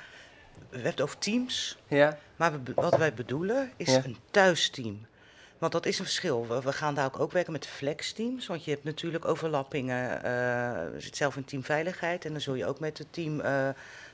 [0.70, 1.78] we hebben het over teams.
[1.88, 2.18] Ja.
[2.36, 5.06] Maar wat wij bedoelen is een thuisteam.
[5.58, 6.48] Want dat is een verschil.
[6.64, 8.48] We, gaan daar ook, ook werken met flexteams.
[8.48, 10.16] Want je hebt natuurlijk overlappingen.
[10.16, 10.22] Uh,
[10.94, 12.26] je zit zelf in teamveiligheid.
[12.26, 13.46] En dan zul je ook met het team uh,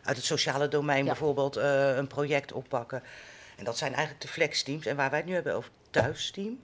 [0.04, 3.04] uit het sociale domein bijvoorbeeld uh, een project oppakken.
[3.58, 4.86] En dat zijn eigenlijk de flexteams.
[4.86, 6.60] En waar wij het nu hebben over thuisteam.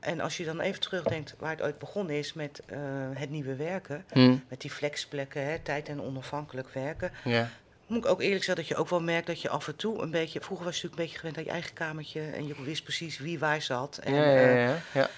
[0.00, 2.78] En als je dan even terugdenkt waar het ooit begonnen is met uh,
[3.12, 4.44] het nieuwe werken, hmm.
[4.48, 7.12] met die flexplekken, hè, tijd en onafhankelijk werken.
[7.24, 7.48] Ja.
[7.86, 10.02] Moet ik ook eerlijk zeggen dat je ook wel merkt dat je af en toe
[10.02, 10.40] een beetje.
[10.40, 13.18] Vroeger was je natuurlijk een beetje gewend aan je eigen kamertje en je wist precies
[13.18, 13.98] wie waar zat.
[13.98, 15.08] En, ja, ja, ja, ja.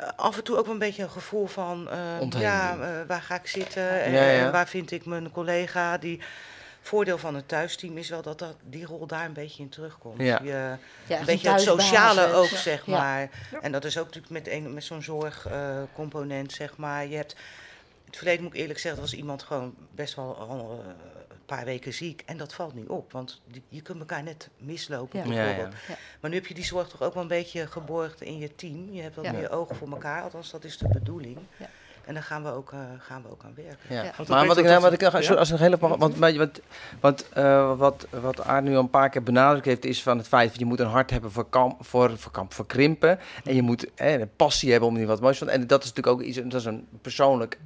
[0.00, 3.34] Uh, af en toe ook wel een beetje een gevoel van, uh, ja, waar ga
[3.34, 6.20] ik zitten en, waar vind ik mijn collega die
[6.84, 10.20] voordeel van het thuisteam is wel dat, dat die rol daar een beetje in terugkomt.
[10.20, 10.40] Ja.
[10.42, 10.76] Je,
[11.08, 13.30] een beetje het sociale ook, zeg maar.
[13.62, 17.06] En dat is ook natuurlijk met, een, met zo'n zorgcomponent, uh, zeg maar.
[17.06, 17.38] Je hebt, in
[18.04, 20.90] het verleden moet ik eerlijk zeggen, was iemand gewoon best wel al, uh,
[21.28, 22.22] een paar weken ziek.
[22.26, 25.74] En dat valt nu op, want die, je kunt elkaar net mislopen bijvoorbeeld.
[26.20, 28.92] Maar nu heb je die zorg toch ook wel een beetje geborgd in je team.
[28.92, 31.38] Je hebt wat meer ogen voor elkaar, althans dat is de bedoeling.
[32.06, 33.76] En daar gaan we ook, uh, gaan we ook aan werken.
[33.88, 34.12] Ja.
[34.28, 36.60] Maar wat ik, nou, wat ik als, als een hele want, want,
[37.00, 40.28] want uh, wat, wat Aard nu al een paar keer benadrukt heeft, is van het
[40.28, 43.18] feit dat je moet een hart hebben voor, kamp, voor, voor, kamp, voor krimpen.
[43.44, 45.92] En je moet eh, een passie hebben om die wat moois te En dat is
[45.92, 47.58] natuurlijk ook iets, dat is een persoonlijk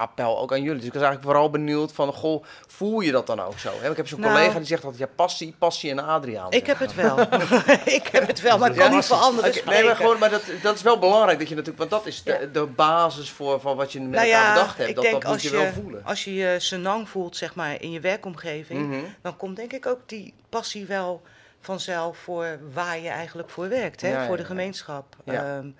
[0.00, 0.78] appel ook aan jullie.
[0.78, 3.72] Dus ik was eigenlijk vooral benieuwd van, goh, voel je dat dan ook zo?
[3.90, 6.52] Ik heb zo'n nou, collega die zegt dat ja, passie, passie en Adriaan.
[6.52, 7.20] Ik heb het wel.
[7.98, 10.42] ik heb het wel, maar het kan niet voor anderen Nee, maar, gewoon, maar dat,
[10.62, 13.76] dat is wel belangrijk, dat je natuurlijk, want dat is de, de basis voor van
[13.76, 14.94] wat je met nou elkaar bedacht hebt.
[14.94, 16.04] Dat, dat moet je, wel voelen.
[16.04, 19.00] Als je je senang voelt, zeg maar, in je werkomgeving, mhm.
[19.22, 21.22] dan komt denk ik ook die passie wel
[21.60, 24.26] vanzelf voor waar je eigenlijk voor werkt, hè?
[24.26, 25.16] voor de gemeenschap.
[25.24, 25.76] Um,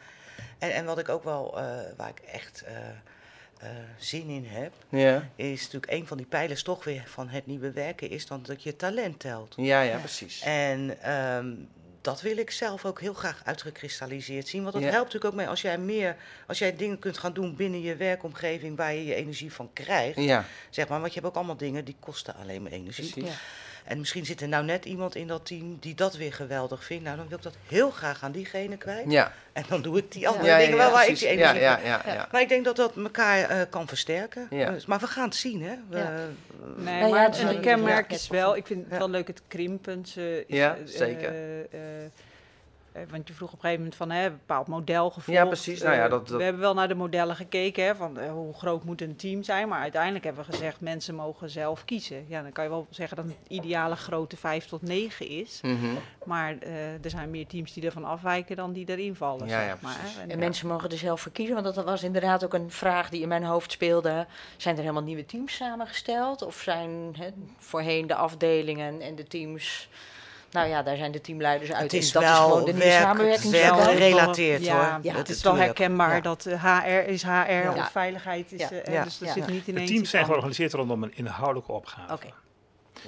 [0.58, 1.64] en, en wat ik ook wel, uh,
[1.96, 2.64] waar ik echt...
[2.68, 2.76] Uh,
[3.62, 3.68] uh,
[3.98, 5.28] zin in heb, ja.
[5.36, 8.62] is natuurlijk een van die pijlers toch weer van het nieuwe werken, is dan dat
[8.62, 9.54] je talent telt.
[9.56, 10.42] Ja, ja, precies.
[10.42, 11.68] En um,
[12.00, 14.62] dat wil ik zelf ook heel graag uitgekristalliseerd zien.
[14.62, 17.56] Want dat helpt natuurlijk ook mee als jij meer, als jij dingen kunt gaan doen
[17.56, 20.20] binnen je werkomgeving waar je je energie van krijgt.
[20.20, 20.44] Ja.
[20.70, 23.10] Zeg maar, want je hebt ook allemaal dingen die kosten alleen maar energie.
[23.10, 23.30] Precies.
[23.30, 23.38] Ja.
[23.90, 27.04] En misschien zit er nou net iemand in dat team die dat weer geweldig vindt.
[27.04, 29.10] Nou, dan wil ik dat heel graag aan diegene kwijt.
[29.10, 29.32] Ja.
[29.52, 32.28] En dan doe ik die andere dingen wel waar ik die ene ja, ja, ja,
[32.32, 34.46] Maar ik denk dat dat elkaar uh, kan versterken.
[34.50, 35.74] Dus, maar we gaan het zien, hè.
[35.88, 36.28] We,
[36.76, 40.04] nee, maar het, een kenmerk is wel, ik vind het wel leuk, het krimpen.
[40.46, 41.34] ja, zeker.
[41.70, 41.80] Eh,
[43.10, 45.40] want je vroeg op een gegeven moment van hè, een bepaald model gevolgd.
[45.40, 45.82] Ja, precies.
[45.82, 48.84] Nou ja, dat, We hebben wel naar de modellen gekeken, hè, van uh, hoe groot
[48.84, 49.68] moet een team zijn.
[49.68, 52.24] Maar uiteindelijk hebben we gezegd, mensen mogen zelf kiezen.
[52.28, 55.60] Ja, dan kan je wel zeggen dat het ideale grootte 5 tot 9 is.
[55.62, 55.98] Mm -hmm.
[56.24, 59.48] Maar uh, er zijn meer teams die ervan afwijken dan die erin vallen.
[59.48, 62.44] Ja, ja, maar, en, en mensen mogen er zelf voor kiezen, want dat was inderdaad
[62.44, 64.26] ook een vraag die in mijn hoofd speelde.
[64.56, 66.42] Zijn er helemaal nieuwe teams samengesteld?
[66.42, 69.88] Of zijn hè, voorheen de afdelingen en de teams
[70.50, 71.82] nou ja, daar zijn de teamleiders uit.
[71.82, 73.54] Het is dat wel is gewoon de nieuwe samenwerking.
[73.54, 75.04] gerelateerd ja, hoor.
[75.04, 78.72] Ja, het is wel herkenbaar dat HR eh, is HR of veiligheid is.
[78.72, 82.12] Uh, dus dat zit niet in De teams zijn georganiseerd rondom een inhoudelijke opgave.
[82.12, 82.32] Okay.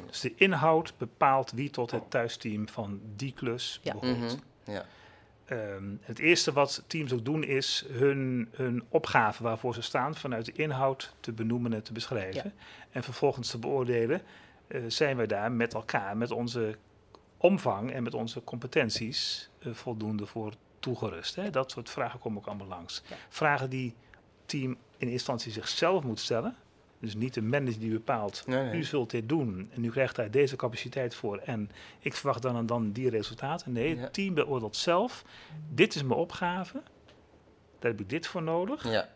[0.06, 4.02] Dus de inhoud bepaalt wie tot het thuisteam van die klus behoort.
[4.02, 4.40] Mm -hmm.
[4.64, 4.84] ja.
[5.50, 10.44] Um, het eerste wat teams ook doen is hun, hun opgave waarvoor ze staan vanuit
[10.44, 12.52] de inhoud te benoemen en te beschrijven.
[12.90, 14.22] En vervolgens te beoordelen,
[14.68, 16.76] uh, zijn wij daar met elkaar, met onze
[17.42, 21.34] omvang en met onze competenties uh, voldoende voor toegerust.
[21.34, 21.50] Hè?
[21.50, 23.02] Dat soort vragen komen ook allemaal langs.
[23.28, 23.94] Vragen die
[24.46, 26.56] team in eerste instantie zichzelf moet stellen.
[26.98, 30.56] Dus niet de manager die bepaalt, u zult dit doen en u krijgt daar deze
[30.56, 33.72] capaciteit voor en ik verwacht dan en dan die resultaten.
[33.72, 35.24] Nee, het team beoordeelt zelf,
[35.70, 36.82] dit is mijn opgave,
[37.78, 38.90] daar heb ik dit voor nodig.
[38.90, 39.08] Ja.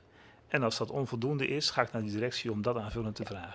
[0.49, 3.55] En als dat onvoldoende is, ga ik naar die directie om dat aanvullend te vragen.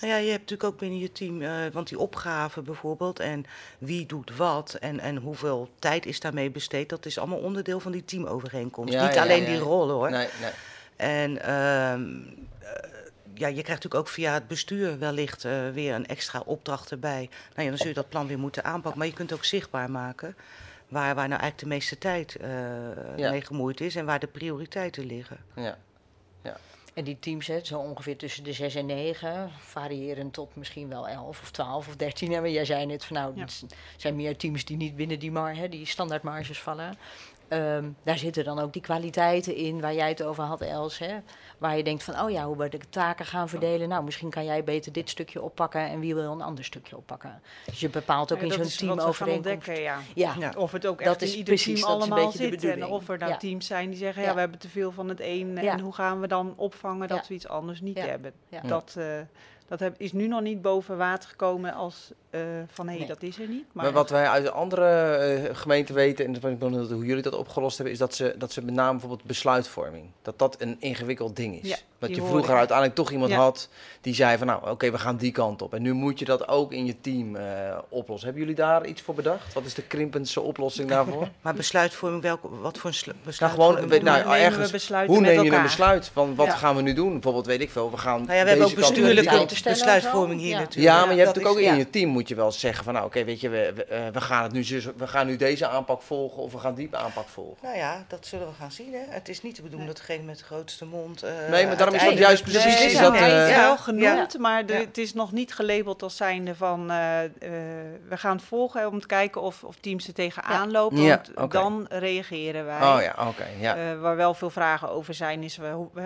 [0.00, 3.44] Nou ja, je hebt natuurlijk ook binnen je team, uh, want die opgave bijvoorbeeld en
[3.78, 7.92] wie doet wat en, en hoeveel tijd is daarmee besteed, dat is allemaal onderdeel van
[7.92, 8.92] die teamovereenkomst.
[8.92, 10.10] Ja, Niet alleen die rollen hoor.
[10.10, 10.50] Nee, nee.
[10.96, 11.40] En uh,
[13.34, 17.28] ja, je krijgt natuurlijk ook via het bestuur wellicht uh, weer een extra opdracht erbij.
[17.54, 19.90] Nou ja, dan zul je dat plan weer moeten aanpakken, maar je kunt ook zichtbaar
[19.90, 20.36] maken
[20.88, 22.36] waar, waar nou eigenlijk de meeste tijd
[23.16, 25.38] mee gemoeid is en waar de prioriteiten liggen.
[25.54, 25.78] Ja.
[26.94, 31.08] En die teams, hè, zo ongeveer tussen de 6 en 9, variërend tot misschien wel
[31.08, 32.32] 11 of 12 of 13.
[32.32, 33.50] En jij zei net van nou, er
[33.96, 36.98] zijn meer teams die niet binnen die, mar, hè, die standaardmarges vallen.
[37.48, 40.98] Um, daar zitten dan ook die kwaliteiten in waar jij het over had, Els.
[40.98, 41.16] Hè?
[41.58, 43.88] Waar je denkt van, oh ja, hoe we de taken gaan verdelen.
[43.88, 47.40] Nou, misschien kan jij beter dit stukje oppakken en wie wil een ander stukje oppakken.
[47.64, 49.66] Dus je bepaalt ook in zo'n team overeenkomst.
[49.66, 49.98] Ja.
[50.14, 50.34] Ja.
[50.38, 50.52] ja.
[50.56, 52.64] Of het ook echt in ieder precies, team allemaal zit.
[52.64, 55.20] En of er dan teams zijn die zeggen, ja, we hebben te veel van het
[55.20, 55.58] een.
[55.58, 58.32] En hoe gaan we dan opvangen dat we iets anders niet hebben.
[58.62, 58.94] Dat...
[58.98, 59.04] Uh,
[59.68, 62.40] dat heb, is nu nog niet boven water gekomen als uh,
[62.72, 63.64] van hé, hey, dat is er niet.
[63.72, 66.90] Maar, maar wat wij uit de andere uh, gemeenten weten, en dat ben ik benieuwd
[66.90, 70.38] hoe jullie dat opgelost hebben, is dat ze, dat ze met name bijvoorbeeld besluitvorming, dat
[70.38, 71.68] dat een ingewikkeld ding is.
[71.68, 73.68] Ja, dat je vroeger uiteindelijk toch iemand had
[74.00, 75.74] die zei van nou oké, we gaan die kant op.
[75.74, 77.42] En nu moet je dat ook in je team uh,
[77.88, 78.28] oplossen.
[78.28, 79.54] Hebben jullie daar iets voor bedacht?
[79.54, 81.28] Wat is de krimpendste oplossing daarvoor?
[81.42, 83.56] maar besluitvorming, welke, wat voor een besluit?
[83.56, 87.12] Nou, gewoon, nou, ergens, hoe neem je een besluit van wat gaan we nu doen?
[87.12, 90.94] Bijvoorbeeld weet ik veel, we gaan nou ja, we hebben ook bestuurlijke besluitvorming hier natuurlijk.
[90.94, 93.06] Ja, maar je hebt natuurlijk ook in je team moet je wel zeggen van nou
[93.06, 94.64] oké, weet je, we, we, we, gaan het nu
[94.96, 97.58] we gaan nu deze aanpak volgen of we gaan die aanpak volgen.
[97.62, 98.92] Nou ja, dat zullen we gaan zien.
[98.92, 99.00] Hè.
[99.08, 101.24] Het is niet de bedoeling dat degene met de grootste mond.
[101.24, 102.64] Uh, nee, maar daarom is dat juist precies.
[102.64, 106.16] Nee, is dat, uh, ja, wel genoemd, maar de, het is nog niet gelabeld als
[106.16, 111.00] zijnde van we gaan volgen om te kijken of, of teams er tegenaan lopen.
[111.00, 111.48] Ja, okay.
[111.48, 112.80] Dan reageren wij.
[112.80, 113.28] Oh ja, oké.
[113.28, 113.96] Okay, ja.
[113.96, 115.58] waar wel veel vragen over zijn is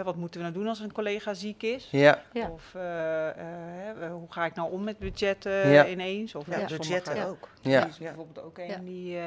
[0.04, 1.88] wat moeten we nou doen als een collega ziek is?
[1.90, 2.22] Ja.
[2.32, 2.74] Of
[4.10, 6.34] hoe ga ik nou om met budgetten ineens?
[6.34, 7.48] Of ja, budgetten ook.
[7.60, 7.86] Ja.
[7.86, 9.16] is bijvoorbeeld ook een die...
[9.16, 9.24] Uh,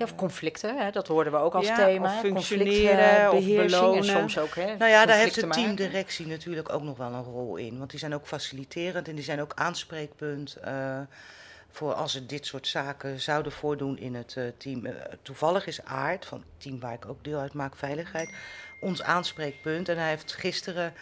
[0.00, 2.06] of conflicten, hè, dat hoorden we ook als thema.
[2.06, 4.04] Of functioneren, of belonen.
[4.04, 7.56] soms ook, hè, Nou ja, daar heeft de teamdirectie natuurlijk ook nog wel een rol
[7.56, 7.78] in.
[7.78, 10.56] Want die zijn ook faciliterend en die zijn ook aanspreekpunt...
[10.64, 11.00] Uh,
[11.70, 14.86] voor als er dit soort zaken zouden voordoen in het uh, team.
[15.22, 18.34] toevallig is Aard, van het team waar ik ook deel uit maak, Veiligheid,
[18.80, 19.88] ons aanspreekpunt.
[19.88, 20.92] En hij heeft gisteren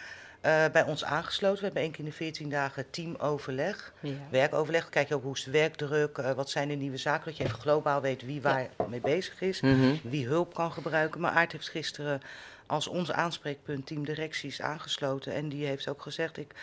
[0.45, 1.57] uh, bij ons aangesloten.
[1.57, 4.13] We hebben één keer in de 14 dagen teamoverleg, ja.
[4.29, 4.89] werkoverleg.
[4.89, 7.25] kijk je ook hoe is de werkdruk, uh, wat zijn de nieuwe zaken.
[7.25, 8.85] Dat je even globaal weet wie waar ja.
[8.89, 9.99] mee bezig is, mm -hmm.
[10.03, 11.21] wie hulp kan gebruiken.
[11.21, 12.21] Maar Aart heeft gisteren
[12.65, 15.33] als ons aanspreekpunt teamdirecties aangesloten.
[15.33, 16.53] En die heeft ook gezegd, ik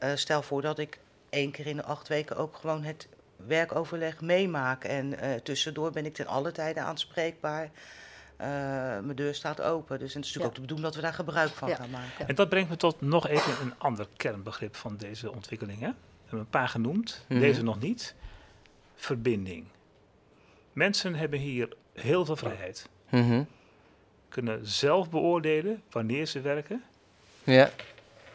[0.00, 0.98] uh, stel voor dat ik
[1.30, 3.08] één keer in de acht weken ook gewoon het
[3.46, 4.84] werkoverleg meemaak.
[4.84, 7.70] En tussendoor ben ik ten alle tijden aanspreekbaar.
[8.42, 9.98] Uh, mijn deur staat open.
[9.98, 10.48] Dus het is natuurlijk ja.
[10.48, 11.74] ook de bedoeling dat we daar gebruik van ja.
[11.74, 12.28] gaan maken.
[12.28, 15.90] En dat brengt me tot nog even een ander kernbegrip van deze ontwikkelingen.
[15.90, 17.46] We hebben een paar genoemd, mm -hmm.
[17.46, 18.14] deze nog niet.
[18.94, 19.66] Verbinding.
[20.72, 22.88] Mensen hebben hier heel veel vrijheid.
[23.10, 23.46] Mm -hmm.
[24.28, 26.82] Kunnen zelf beoordelen wanneer ze werken.
[27.44, 27.70] Ja.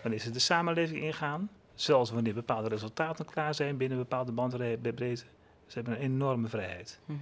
[0.01, 1.49] Wanneer ze de samenleving ingaan.
[1.75, 5.25] zelfs wanneer bepaalde resultaten klaar zijn binnen bepaalde bandbreedte.
[5.67, 6.99] Ze hebben een enorme vrijheid.
[7.05, 7.17] Mhm.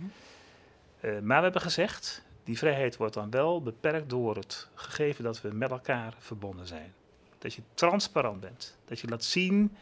[0.99, 5.41] Eh, maar we hebben gezegd, die vrijheid wordt dan wel beperkt door het gegeven dat
[5.41, 6.93] we met elkaar verbonden zijn.
[7.37, 8.77] Dat je transparant bent.
[8.85, 9.75] Dat je laat zien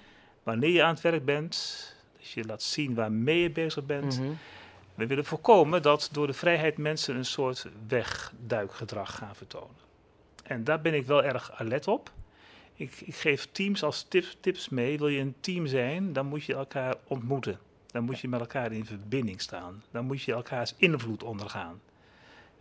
[0.44, 1.96] wanneer je aan het werk bent.
[2.18, 4.20] Dat je laat zien waarmee je bezig bent.
[4.20, 4.32] Mhm.
[4.96, 9.76] We willen voorkomen dat door de vrijheid mensen een soort wegduikgedrag gaan vertonen.
[10.44, 12.12] En daar ben ik wel erg alert op.
[12.74, 14.98] Ik, ik geef teams als tips, tips mee.
[14.98, 17.60] Wil je een team zijn, dan moet je elkaar ontmoeten.
[17.88, 19.84] Dan moet je met elkaar in verbinding staan.
[19.92, 21.82] Dan moet je elkaars invloed ondergaan.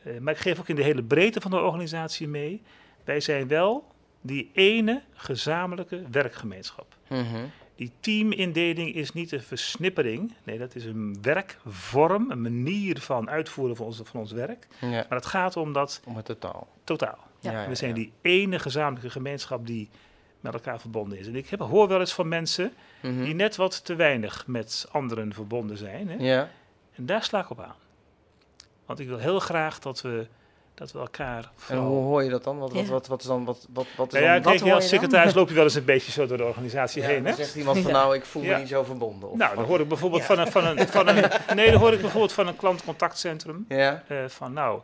[0.04, 2.62] Uh, maar ik geef ook in de hele breedte van de organisatie mee.
[3.04, 3.86] Wij zijn wel
[4.20, 6.96] die ene gezamenlijke werkgemeenschap.
[7.08, 10.34] Mm Die teamindeling is niet een versnippering.
[10.44, 14.66] Nee, dat is een werkvorm, een manier van uitvoeren van ons, van ons werk.
[14.80, 14.88] Ja.
[14.88, 16.02] Maar het gaat om dat...
[16.04, 16.68] Om het totaal.
[16.84, 17.18] Totaal.
[17.40, 17.68] Ja.
[17.68, 19.88] We zijn die ene gezamenlijke gemeenschap die
[20.40, 21.26] met elkaar verbonden is.
[21.26, 23.24] En ik heb, hoor wel eens van mensen mhm.
[23.24, 26.08] die net wat te weinig met anderen verbonden zijn.
[26.08, 26.16] Hè?
[26.18, 26.50] Ja.
[26.92, 27.74] En daar sla ik op aan.
[28.86, 30.26] Want ik wil heel graag dat we,
[30.74, 31.50] dat we elkaar.
[31.68, 32.58] En hoe hoor je dat dan?
[32.58, 33.44] Wat, wat, wat, wat is dan?
[33.44, 35.84] Wat, wat, wat is nou ja, dan, kijk, als secretaris loop je wel eens een
[35.84, 37.26] beetje zo door de organisatie heen.
[37.26, 37.34] Hè?
[37.34, 39.30] zegt iemand van nou, ik voel me niet zo verbonden.
[39.30, 41.92] Of nou, dan hoor ik bijvoorbeeld van een, van een, van een, nee, dan hoor
[41.92, 43.64] ik bijvoorbeeld van een klantcontactcentrum.
[43.68, 44.02] Ja.
[44.08, 44.80] Uh, van nou,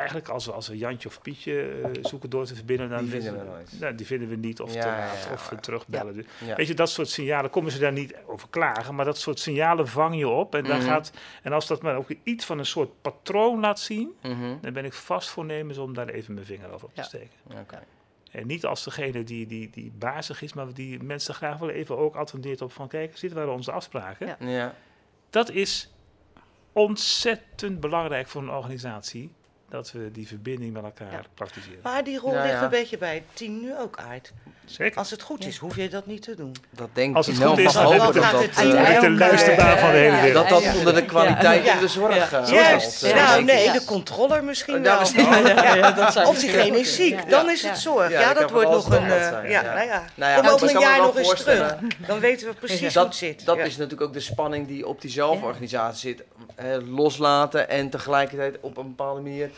[0.00, 3.10] eigenlijk als we, als we Jantje of Pietje uh, zoeken door te verbinden, dan die
[3.10, 3.80] vinden we, nooit.
[3.80, 6.14] Nou, die vinden we niet of te laat of terugbellen.
[6.14, 6.24] Dus,
[6.56, 9.88] weet je, dat soort signalen komen ze daar niet over klagen, maar dat soort signalen
[9.88, 10.54] vang je op.
[10.54, 10.86] En, dan mhm.
[10.86, 14.54] gaat, en als dat maar ook iets van een soort patroon laat zien, mhm.
[14.60, 17.38] dan ben ik vast voornemens om daar even mijn vinger over op te steken.
[17.60, 17.82] Okay.
[18.30, 21.98] En niet als degene die, die, die bazig is, maar die mensen graag wel even
[21.98, 24.36] ook attendeert op van kijk, dit waren onze afspraken.
[24.38, 24.74] Ja.
[25.30, 25.90] Dat is
[26.72, 29.32] ontzettend belangrijk voor een organisatie
[29.70, 31.80] dat we die verbinding met elkaar praktiseren.
[31.82, 34.32] Maar die rol ligt een beetje bij het team nu ook uit.
[34.70, 34.98] Zeker.
[34.98, 36.54] Als het goed is, hoef je dat niet te doen.
[36.70, 39.96] Dat denk Als het goed is, dan, dan, dat het uh, de luisterbaar van de
[39.96, 40.48] hele wereld.
[40.48, 43.14] Dat dat onder de kwaliteit in de zorg uh, Juist.
[43.14, 45.00] Nou, nee, de controller misschien wel.
[46.26, 48.10] Of diegene is ziek, dan is het zorg.
[48.10, 49.08] Ja, dat wordt nog een...
[49.48, 50.40] Ja, nou ja.
[50.40, 51.76] Kom over een jaar nog eens terug.
[52.06, 53.44] Dan weten we precies hoe het zit.
[53.44, 56.24] Dat is natuurlijk ook de spanning die op die zelforganisatie zit.
[56.88, 59.50] Loslaten en tegelijkertijd op een bepaalde manier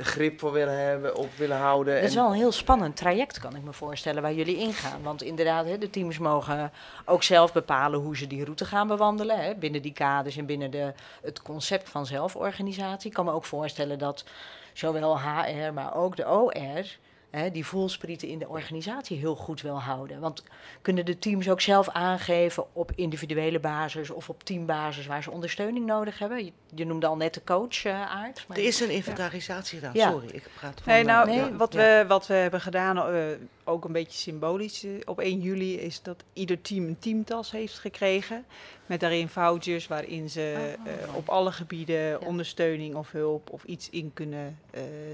[0.00, 1.94] de grip voor willen hebben, op willen houden.
[1.94, 5.02] Het is wel een heel spannend traject, kan ik me voorstellen, waar jullie ingaan.
[5.02, 6.72] Want inderdaad, hè, de teams mogen
[7.04, 9.38] ook zelf bepalen hoe ze die route gaan bewandelen.
[9.38, 13.08] Hè, binnen die kaders en binnen de, het concept van zelforganisatie.
[13.08, 14.24] Ik kan me ook voorstellen dat
[14.72, 16.84] zowel HR, maar ook de OR
[17.30, 20.20] hè, die voelsprieten in de organisatie heel goed wil houden.
[20.20, 20.44] Want
[20.82, 25.86] kunnen de teams ook zelf aangeven op individuele basis of op teambasis waar ze ondersteuning
[25.86, 26.44] nodig hebben?
[26.44, 28.44] Je, je noemde al net de coach, uh, Aard.
[28.48, 30.10] Maar, er is een inventarisatie gedaan, ja.
[30.10, 30.92] sorry, ik praat van...
[30.92, 33.22] Nee, nou, nee, wat, we, wat we hebben gedaan, uh,
[33.64, 37.78] ook een beetje symbolisch, uh, op 1 juli, is dat ieder team een teamtas heeft
[37.78, 38.44] gekregen.
[38.86, 41.16] Met daarin vouchers waarin ze oh.
[41.16, 44.58] op alle gebieden ondersteuning of hulp of iets in kunnen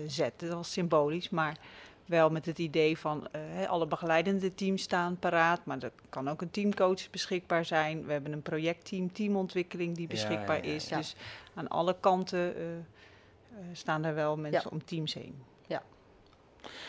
[0.07, 0.49] zetten.
[0.49, 1.57] Dat was symbolisch, maar
[2.07, 3.29] wel met het idee van
[3.61, 8.07] uh, alle begeleidende teams staan paraat, maar er kan ook een teamcoach beschikbaar zijn.
[8.07, 10.89] We hebben een projectteam, teamontwikkeling die beschikbaar is.
[10.89, 11.17] Dus
[11.55, 12.67] aan alle kanten uh,
[13.73, 15.43] staan er wel mensen om teams heen.
[15.67, 15.83] Ja.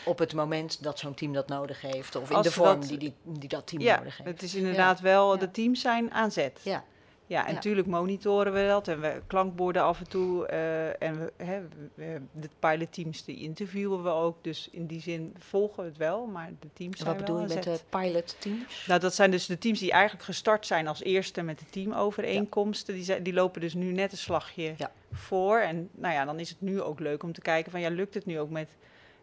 [0.04, 3.14] Op het moment dat zo'n team dat nodig heeft, of in de vorm die, die,
[3.22, 4.30] die, dat team nodig heeft.
[4.30, 6.60] Het is inderdaad wel, de teams zijn aan zet.
[6.62, 6.84] Ja.
[7.28, 10.48] Ja, en natuurlijk monitoren we dat en we klankborden af en toe.
[10.50, 11.60] Uh, en we, hè,
[11.94, 14.44] we, de pilotteams die interviewen we ook.
[14.44, 17.54] Dus in die zin volgen we het wel, maar de teams zijn Wat bedoel je
[17.54, 18.86] met de pilotteams?
[18.86, 22.98] Nou, dat zijn dus de teams die eigenlijk gestart zijn als eerste met de teamovereenkomsten.
[22.98, 23.14] Ja.
[23.14, 24.92] Die, die lopen dus nu net een slagje ja.
[25.12, 25.58] voor.
[25.58, 28.14] En nou ja, dan is het nu ook leuk om te kijken van ja, lukt
[28.14, 28.68] het nu ook met...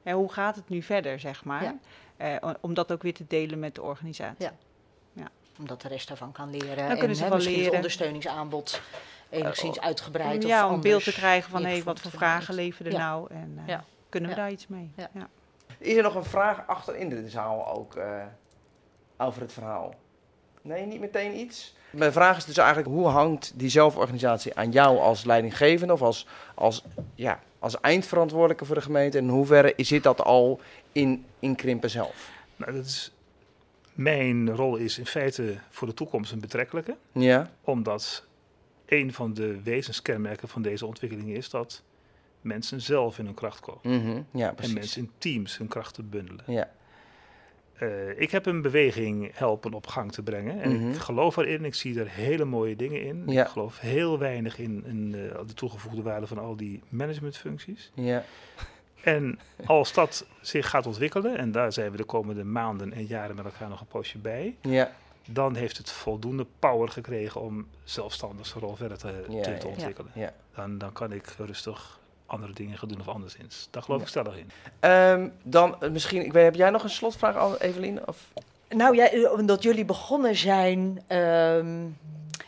[0.03, 1.75] Hè, hoe gaat het nu verder, zeg maar?
[2.21, 4.45] Uh, om dat ook weer te delen met de organisatie.
[4.45, 4.53] Ja
[5.59, 6.87] omdat de rest daarvan kan leren.
[6.87, 7.65] Dan kunnen ze wel leren.
[7.65, 8.81] het ondersteuningsaanbod
[9.29, 10.43] enigszins uitgebreid.
[10.43, 13.59] Ja, om een beeld te krijgen van hey, wat voor vragen leveren er nou en
[13.67, 13.77] uh,
[14.09, 14.91] kunnen we daar iets mee.
[14.95, 15.09] Ja.
[15.77, 18.23] Is er nog een vraag achter in de zaal ook uh,
[19.17, 19.93] over het verhaal?
[20.61, 21.75] Nee, niet meteen iets?
[21.89, 26.27] Mijn vraag is dus eigenlijk, hoe hangt die zelforganisatie aan jou als leidinggevende of als,
[26.55, 26.83] als,
[27.15, 29.17] ja, als eindverantwoordelijke voor de gemeente?
[29.17, 30.59] En in hoeverre zit dat al
[30.91, 32.29] in, in Krimpen zelf?
[32.55, 33.11] Nou, dat is
[33.95, 36.97] mijn rol is in feite voor de toekomst een betrekkelijke.
[37.11, 37.51] Ja.
[37.61, 38.27] Omdat
[38.85, 41.83] een van de wezenskenmerken van deze ontwikkeling is dat
[42.41, 43.81] mensen zelf in hun kracht komen.
[43.83, 46.43] Mm ja, en mensen in teams hun krachten bundelen.
[46.47, 46.71] Ja.
[47.81, 50.61] Uh, ik heb een beweging helpen op gang te brengen.
[50.61, 53.23] En mm ik geloof erin, ik zie er hele mooie dingen in.
[53.27, 53.43] Ja.
[53.43, 57.91] Ik geloof heel weinig in, in uh, de toegevoegde waarde van al die managementfuncties.
[57.93, 58.23] Ja.
[59.05, 63.35] En als dat zich gaat ontwikkelen, en daar zijn we de komende maanden en jaren
[63.35, 64.91] met elkaar nog een poosje bij, ja.
[65.25, 70.11] dan heeft het voldoende power gekregen om zelfstandig zijn rol verder te, te, te ontwikkelen.
[70.13, 70.33] Ja.
[70.55, 73.67] Dan, dan kan ik rustig andere dingen gaan doen of anderszins.
[73.71, 74.49] Daar geloof ik stellig in.
[74.89, 78.07] Um, dan uh, misschien, ik weet, heb jij nog een slotvraag, Evelien?
[78.07, 78.31] Of?
[78.69, 81.97] Nou ja, eh, omdat jullie begonnen zijn, um,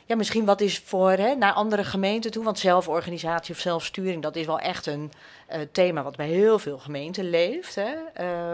[0.08, 4.36] ja, misschien wat is voor hè, naar andere gemeenten toe, want zelforganisatie of zelfsturing, dat
[4.36, 5.12] is wel echt een
[5.51, 7.76] uh, thema wat bij heel veel gemeenten leeft.
[7.76, 7.91] Hè.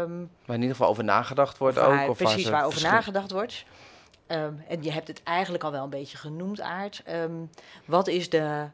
[0.02, 2.10] Um, waar in ieder geval over nagedacht wordt ook.
[2.10, 3.66] Of precies, waar over nagedacht wordt.
[4.28, 7.04] Um, en je hebt het eigenlijk al wel een beetje genoemd, Aard.
[7.86, 8.68] wat is de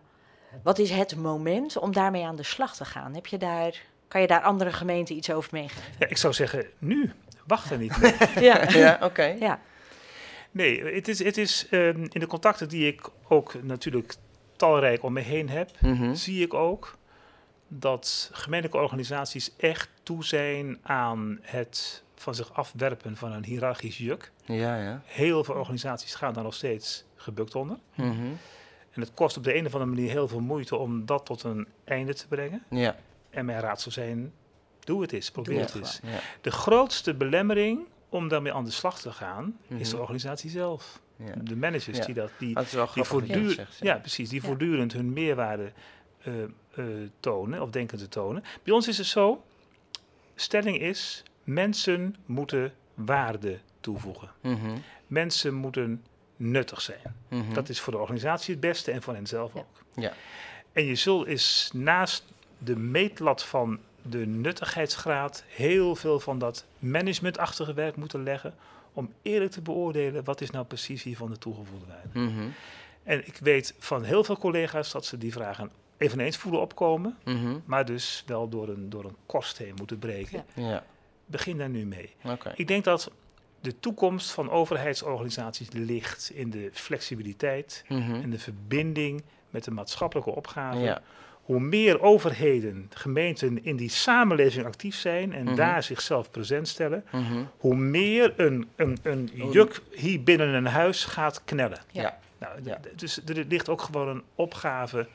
[0.63, 3.13] wat is het moment om daarmee aan de slag te gaan?
[3.13, 5.83] Heb je daar, kan je daar andere gemeenten iets over meegeven?
[5.99, 7.11] Ja, ik zou zeggen nu.
[7.47, 7.95] Wacht er niet
[8.39, 9.35] ja, ja oké.
[9.39, 9.59] Ja.
[10.51, 14.15] Nee, het is, het is um, in de contacten die ik ook natuurlijk
[14.55, 16.15] talrijk om me heen heb, mm-hmm.
[16.15, 16.97] zie ik ook
[17.67, 24.31] dat gemeentelijke organisaties echt toe zijn aan het van zich afwerpen van een hiërarchisch juk.
[24.45, 25.01] Ja, ja.
[25.05, 27.77] Heel veel organisaties gaan daar nog steeds gebukt onder.
[27.95, 28.37] Mm-hmm.
[28.91, 31.43] En het kost op de een of andere manier heel veel moeite om dat tot
[31.43, 32.63] een einde te brengen.
[32.69, 32.95] Ja.
[33.29, 34.33] En mijn raad zou zijn,
[34.79, 35.99] doe het eens, probeer het eens.
[36.03, 36.19] Ja.
[36.41, 40.01] De grootste belemmering om daarmee aan de slag te gaan, is de mhm.
[40.01, 40.99] organisatie zelf.
[41.15, 41.33] Ja.
[41.41, 42.55] De managers die dat, die,
[42.93, 45.71] die voortdurend, ja, precies, die voortdurend hun meerwaarde
[46.27, 46.33] uh,
[46.75, 48.43] uh, tonen of denken te tonen.
[48.63, 49.43] Bij ons is het zo,
[50.35, 54.31] stelling is, mensen moeten waarde toevoegen.
[54.41, 54.83] Mm -hmm.
[55.07, 56.03] Mensen moeten
[56.35, 57.15] nuttig zijn.
[57.27, 57.53] Mhm.
[57.53, 59.83] Dat is voor de organisatie het beste en voor hen zelf ook.
[59.95, 60.13] Ja.
[60.73, 62.25] En je zult is naast
[62.57, 63.79] de meetlat van
[64.09, 68.53] de nuttigheidsgraad heel veel van dat managementachtige werk moeten leggen
[68.93, 72.19] om eerlijk te beoordelen wat is nou precies hiervan de toegevoegde waarde.
[72.19, 72.53] Mm
[73.03, 77.57] En ik weet van heel veel collega's dat ze die vragen eveneens voelen opkomen, mhm.
[77.65, 80.45] maar dus wel door een, door een kost heen moeten breken.
[80.53, 80.83] Ja.
[81.25, 82.13] Begin daar nu mee.
[82.23, 82.53] Okay.
[82.55, 83.11] Ik denk dat
[83.61, 88.13] de toekomst van overheidsorganisaties ligt in de flexibiliteit mhm.
[88.13, 91.01] en de verbinding met de maatschappelijke opgave.
[91.49, 95.55] Hoe meer overheden, gemeenten in die samenleving actief zijn en mhm.
[95.55, 97.43] daar zichzelf present stellen, mhm.
[97.57, 101.79] hoe meer een, een, een juk hier binnen een huis gaat knellen.
[101.91, 102.19] Ja.
[102.37, 105.07] Nou, Dus er ligt ook gewoon een opgave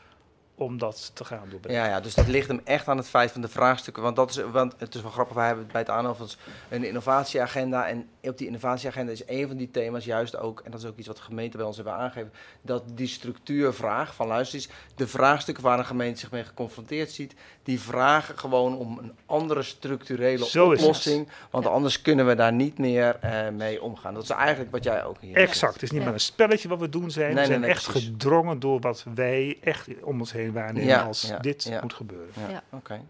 [0.56, 1.60] om dat te gaan doen.
[1.66, 4.02] Ja, ja, dus dat ligt hem echt aan het feit van de vraagstukken.
[4.02, 6.28] Want, dat is, want het is wel grappig, wij hebben bij het aanhouden
[6.68, 7.88] een innovatieagenda.
[7.88, 10.96] En op die innovatieagenda is een van die thema's juist ook, en dat is ook
[10.96, 12.32] iets wat de gemeente bij ons hebben aangegeven,
[12.62, 17.34] dat die structuurvraag van luister eens, de vraagstukken waar een gemeente zich mee geconfronteerd ziet,
[17.62, 21.28] die vragen gewoon om een andere structurele oplossing.
[21.50, 24.14] Want anders kunnen we daar niet meer uh, mee omgaan.
[24.14, 25.72] Dat is eigenlijk wat jij ook hier Exact.
[25.72, 27.34] Het is niet maar een spelletje wat we doen zijn.
[27.34, 31.70] we zijn echt gedrongen door wat wij echt om ons heen waarnemen ja, als dit
[31.82, 32.32] moet gebeuren.
[32.50, 33.00] Ja, oké.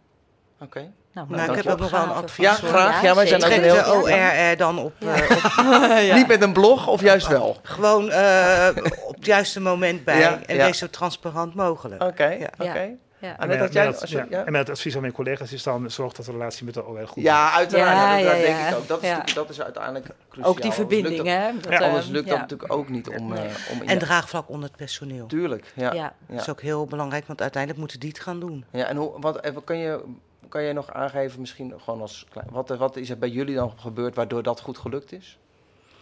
[0.61, 0.91] Oké.
[1.13, 2.45] Nou, nou ik heb ook nog wel een advies.
[2.45, 3.03] Ja, graag.
[3.03, 3.75] Ja, wij zijn ook heel...
[3.75, 4.93] de ORR dan op...
[4.99, 7.57] Uh, Niet met een blog of juist wel?
[7.63, 8.69] Gewoon uh,
[9.07, 10.45] op het juiste moment bij.
[10.47, 12.03] en wees zo transparant mogelijk.
[12.03, 12.97] Oké, oké.
[13.25, 13.39] Ja.
[13.39, 14.27] En, met, jij, dat, ja.
[14.31, 14.45] ja.
[14.45, 16.87] en met het advies aan mijn collega's is dan zorg dat de relatie met de
[16.87, 17.23] OR goed is.
[17.23, 18.25] Ja, uiteraard.
[18.25, 18.89] dat, denk ik ook.
[18.89, 20.51] Dat is, dat is uiteindelijk cruciaal.
[20.51, 21.51] Ook die verbinding, hè?
[21.61, 23.33] Dat, anders lukt dat natuurlijk ook niet om...
[23.33, 23.41] Uh,
[23.73, 25.27] om en draagvlak onder het personeel.
[25.27, 26.15] Tuurlijk, ja.
[26.27, 28.65] Dat is ook heel belangrijk, want uiteindelijk moeten die het gaan doen.
[28.71, 30.01] Ja, en hoe, wat, kan je...
[30.49, 33.73] Kan je nog aangeven, misschien gewoon als klein, wat, wat is er bij jullie dan
[33.77, 35.39] gebeurd waardoor dat goed gelukt is?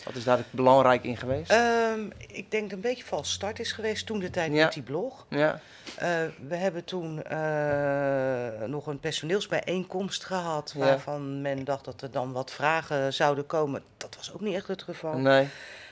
[0.05, 1.53] Wat is daar belangrijk in geweest?
[1.53, 4.83] Um, ik denk dat een beetje vals start is geweest toen de tijd met die
[4.83, 5.27] blog.
[5.29, 5.61] Ja.
[6.03, 6.09] Uh,
[6.49, 12.51] we hebben toen uh, nog een personeelsbijeenkomst gehad, waarvan men dacht dat er dan wat
[12.51, 13.83] vragen zouden komen.
[13.97, 15.19] Dat was ook niet echt het geval.
[15.19, 15.49] Nee.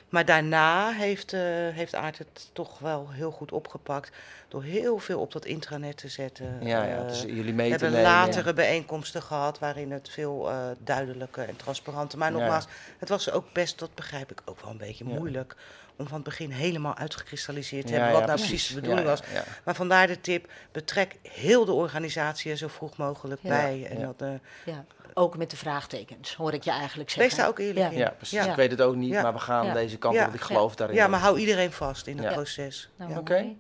[0.09, 4.11] Maar daarna heeft, uh, heeft Aard het toch wel heel goed opgepakt.
[4.51, 6.59] Door heel veel op dat intranet te zetten.
[6.61, 11.49] Ja, ja dus jullie mee te hebben latere bijeenkomsten gehad waarin het veel uh, duidelijker
[11.49, 12.19] en transparanter.
[12.19, 12.67] Maar nogmaals,
[12.99, 15.57] het was ook best, dat begrijp ik ook wel een beetje moeilijk.
[15.97, 19.21] Om van het begin helemaal uitgekristalliseerd te hebben wat nou precies de bedoeling was.
[19.65, 23.87] Maar vandaar de tip: betrek heel de organisatie er zo vroeg mogelijk bij.
[23.91, 24.79] En dat, uh,
[25.15, 27.29] ook met de vraagtekens, hoor ik je eigenlijk zeggen.
[27.29, 27.99] Wees daar ook eerlijk in.
[27.99, 28.47] Ja, precies.
[28.47, 30.97] Ik weet het ook niet, maar we gaan deze kant op, ik geloof daarin.
[30.97, 32.91] Ja, maar hou iedereen vast in het proces.
[32.97, 33.21] Nou, Oké.
[33.21, 33.57] Okay.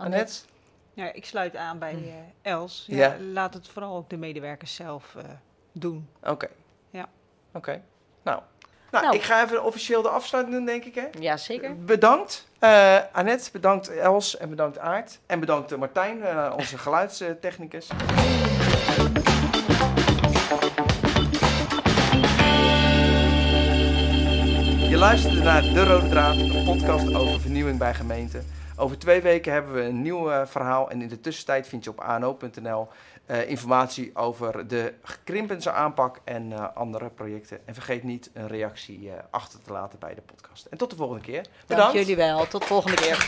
[0.00, 0.34] Annette?
[0.94, 2.84] Ja, ik sluit aan bij uh, Els.
[2.86, 5.22] Ja, Laat het vooral ook de medewerkers zelf uh,
[5.72, 6.08] doen.
[6.22, 6.48] Oké.
[6.90, 7.08] Ja.
[7.52, 7.82] Oké.
[8.22, 8.40] Nou.
[8.90, 10.94] Nou, nou, ik ga even officieel de afsluiting doen, denk ik.
[10.94, 11.06] Hè?
[11.18, 11.84] Ja, zeker.
[11.84, 13.50] Bedankt, uh, Annette.
[13.52, 14.36] Bedankt, Els.
[14.36, 15.18] En bedankt, Aart.
[15.26, 17.86] En bedankt, Martijn, onze geluidstechnicus.
[24.88, 28.46] Je luisterde naar De Rode Draad, een podcast over vernieuwing bij gemeenten.
[28.80, 30.90] Over twee weken hebben we een nieuw verhaal.
[30.90, 32.88] En in de tussentijd vind je op ano.nl
[33.46, 37.66] informatie over de gekrimpense aanpak en andere projecten.
[37.66, 40.66] En vergeet niet een reactie achter te laten bij de podcast.
[40.66, 41.46] En tot de volgende keer.
[41.66, 41.92] Bedankt.
[41.92, 42.46] Dank jullie wel.
[42.46, 43.26] Tot de volgende keer.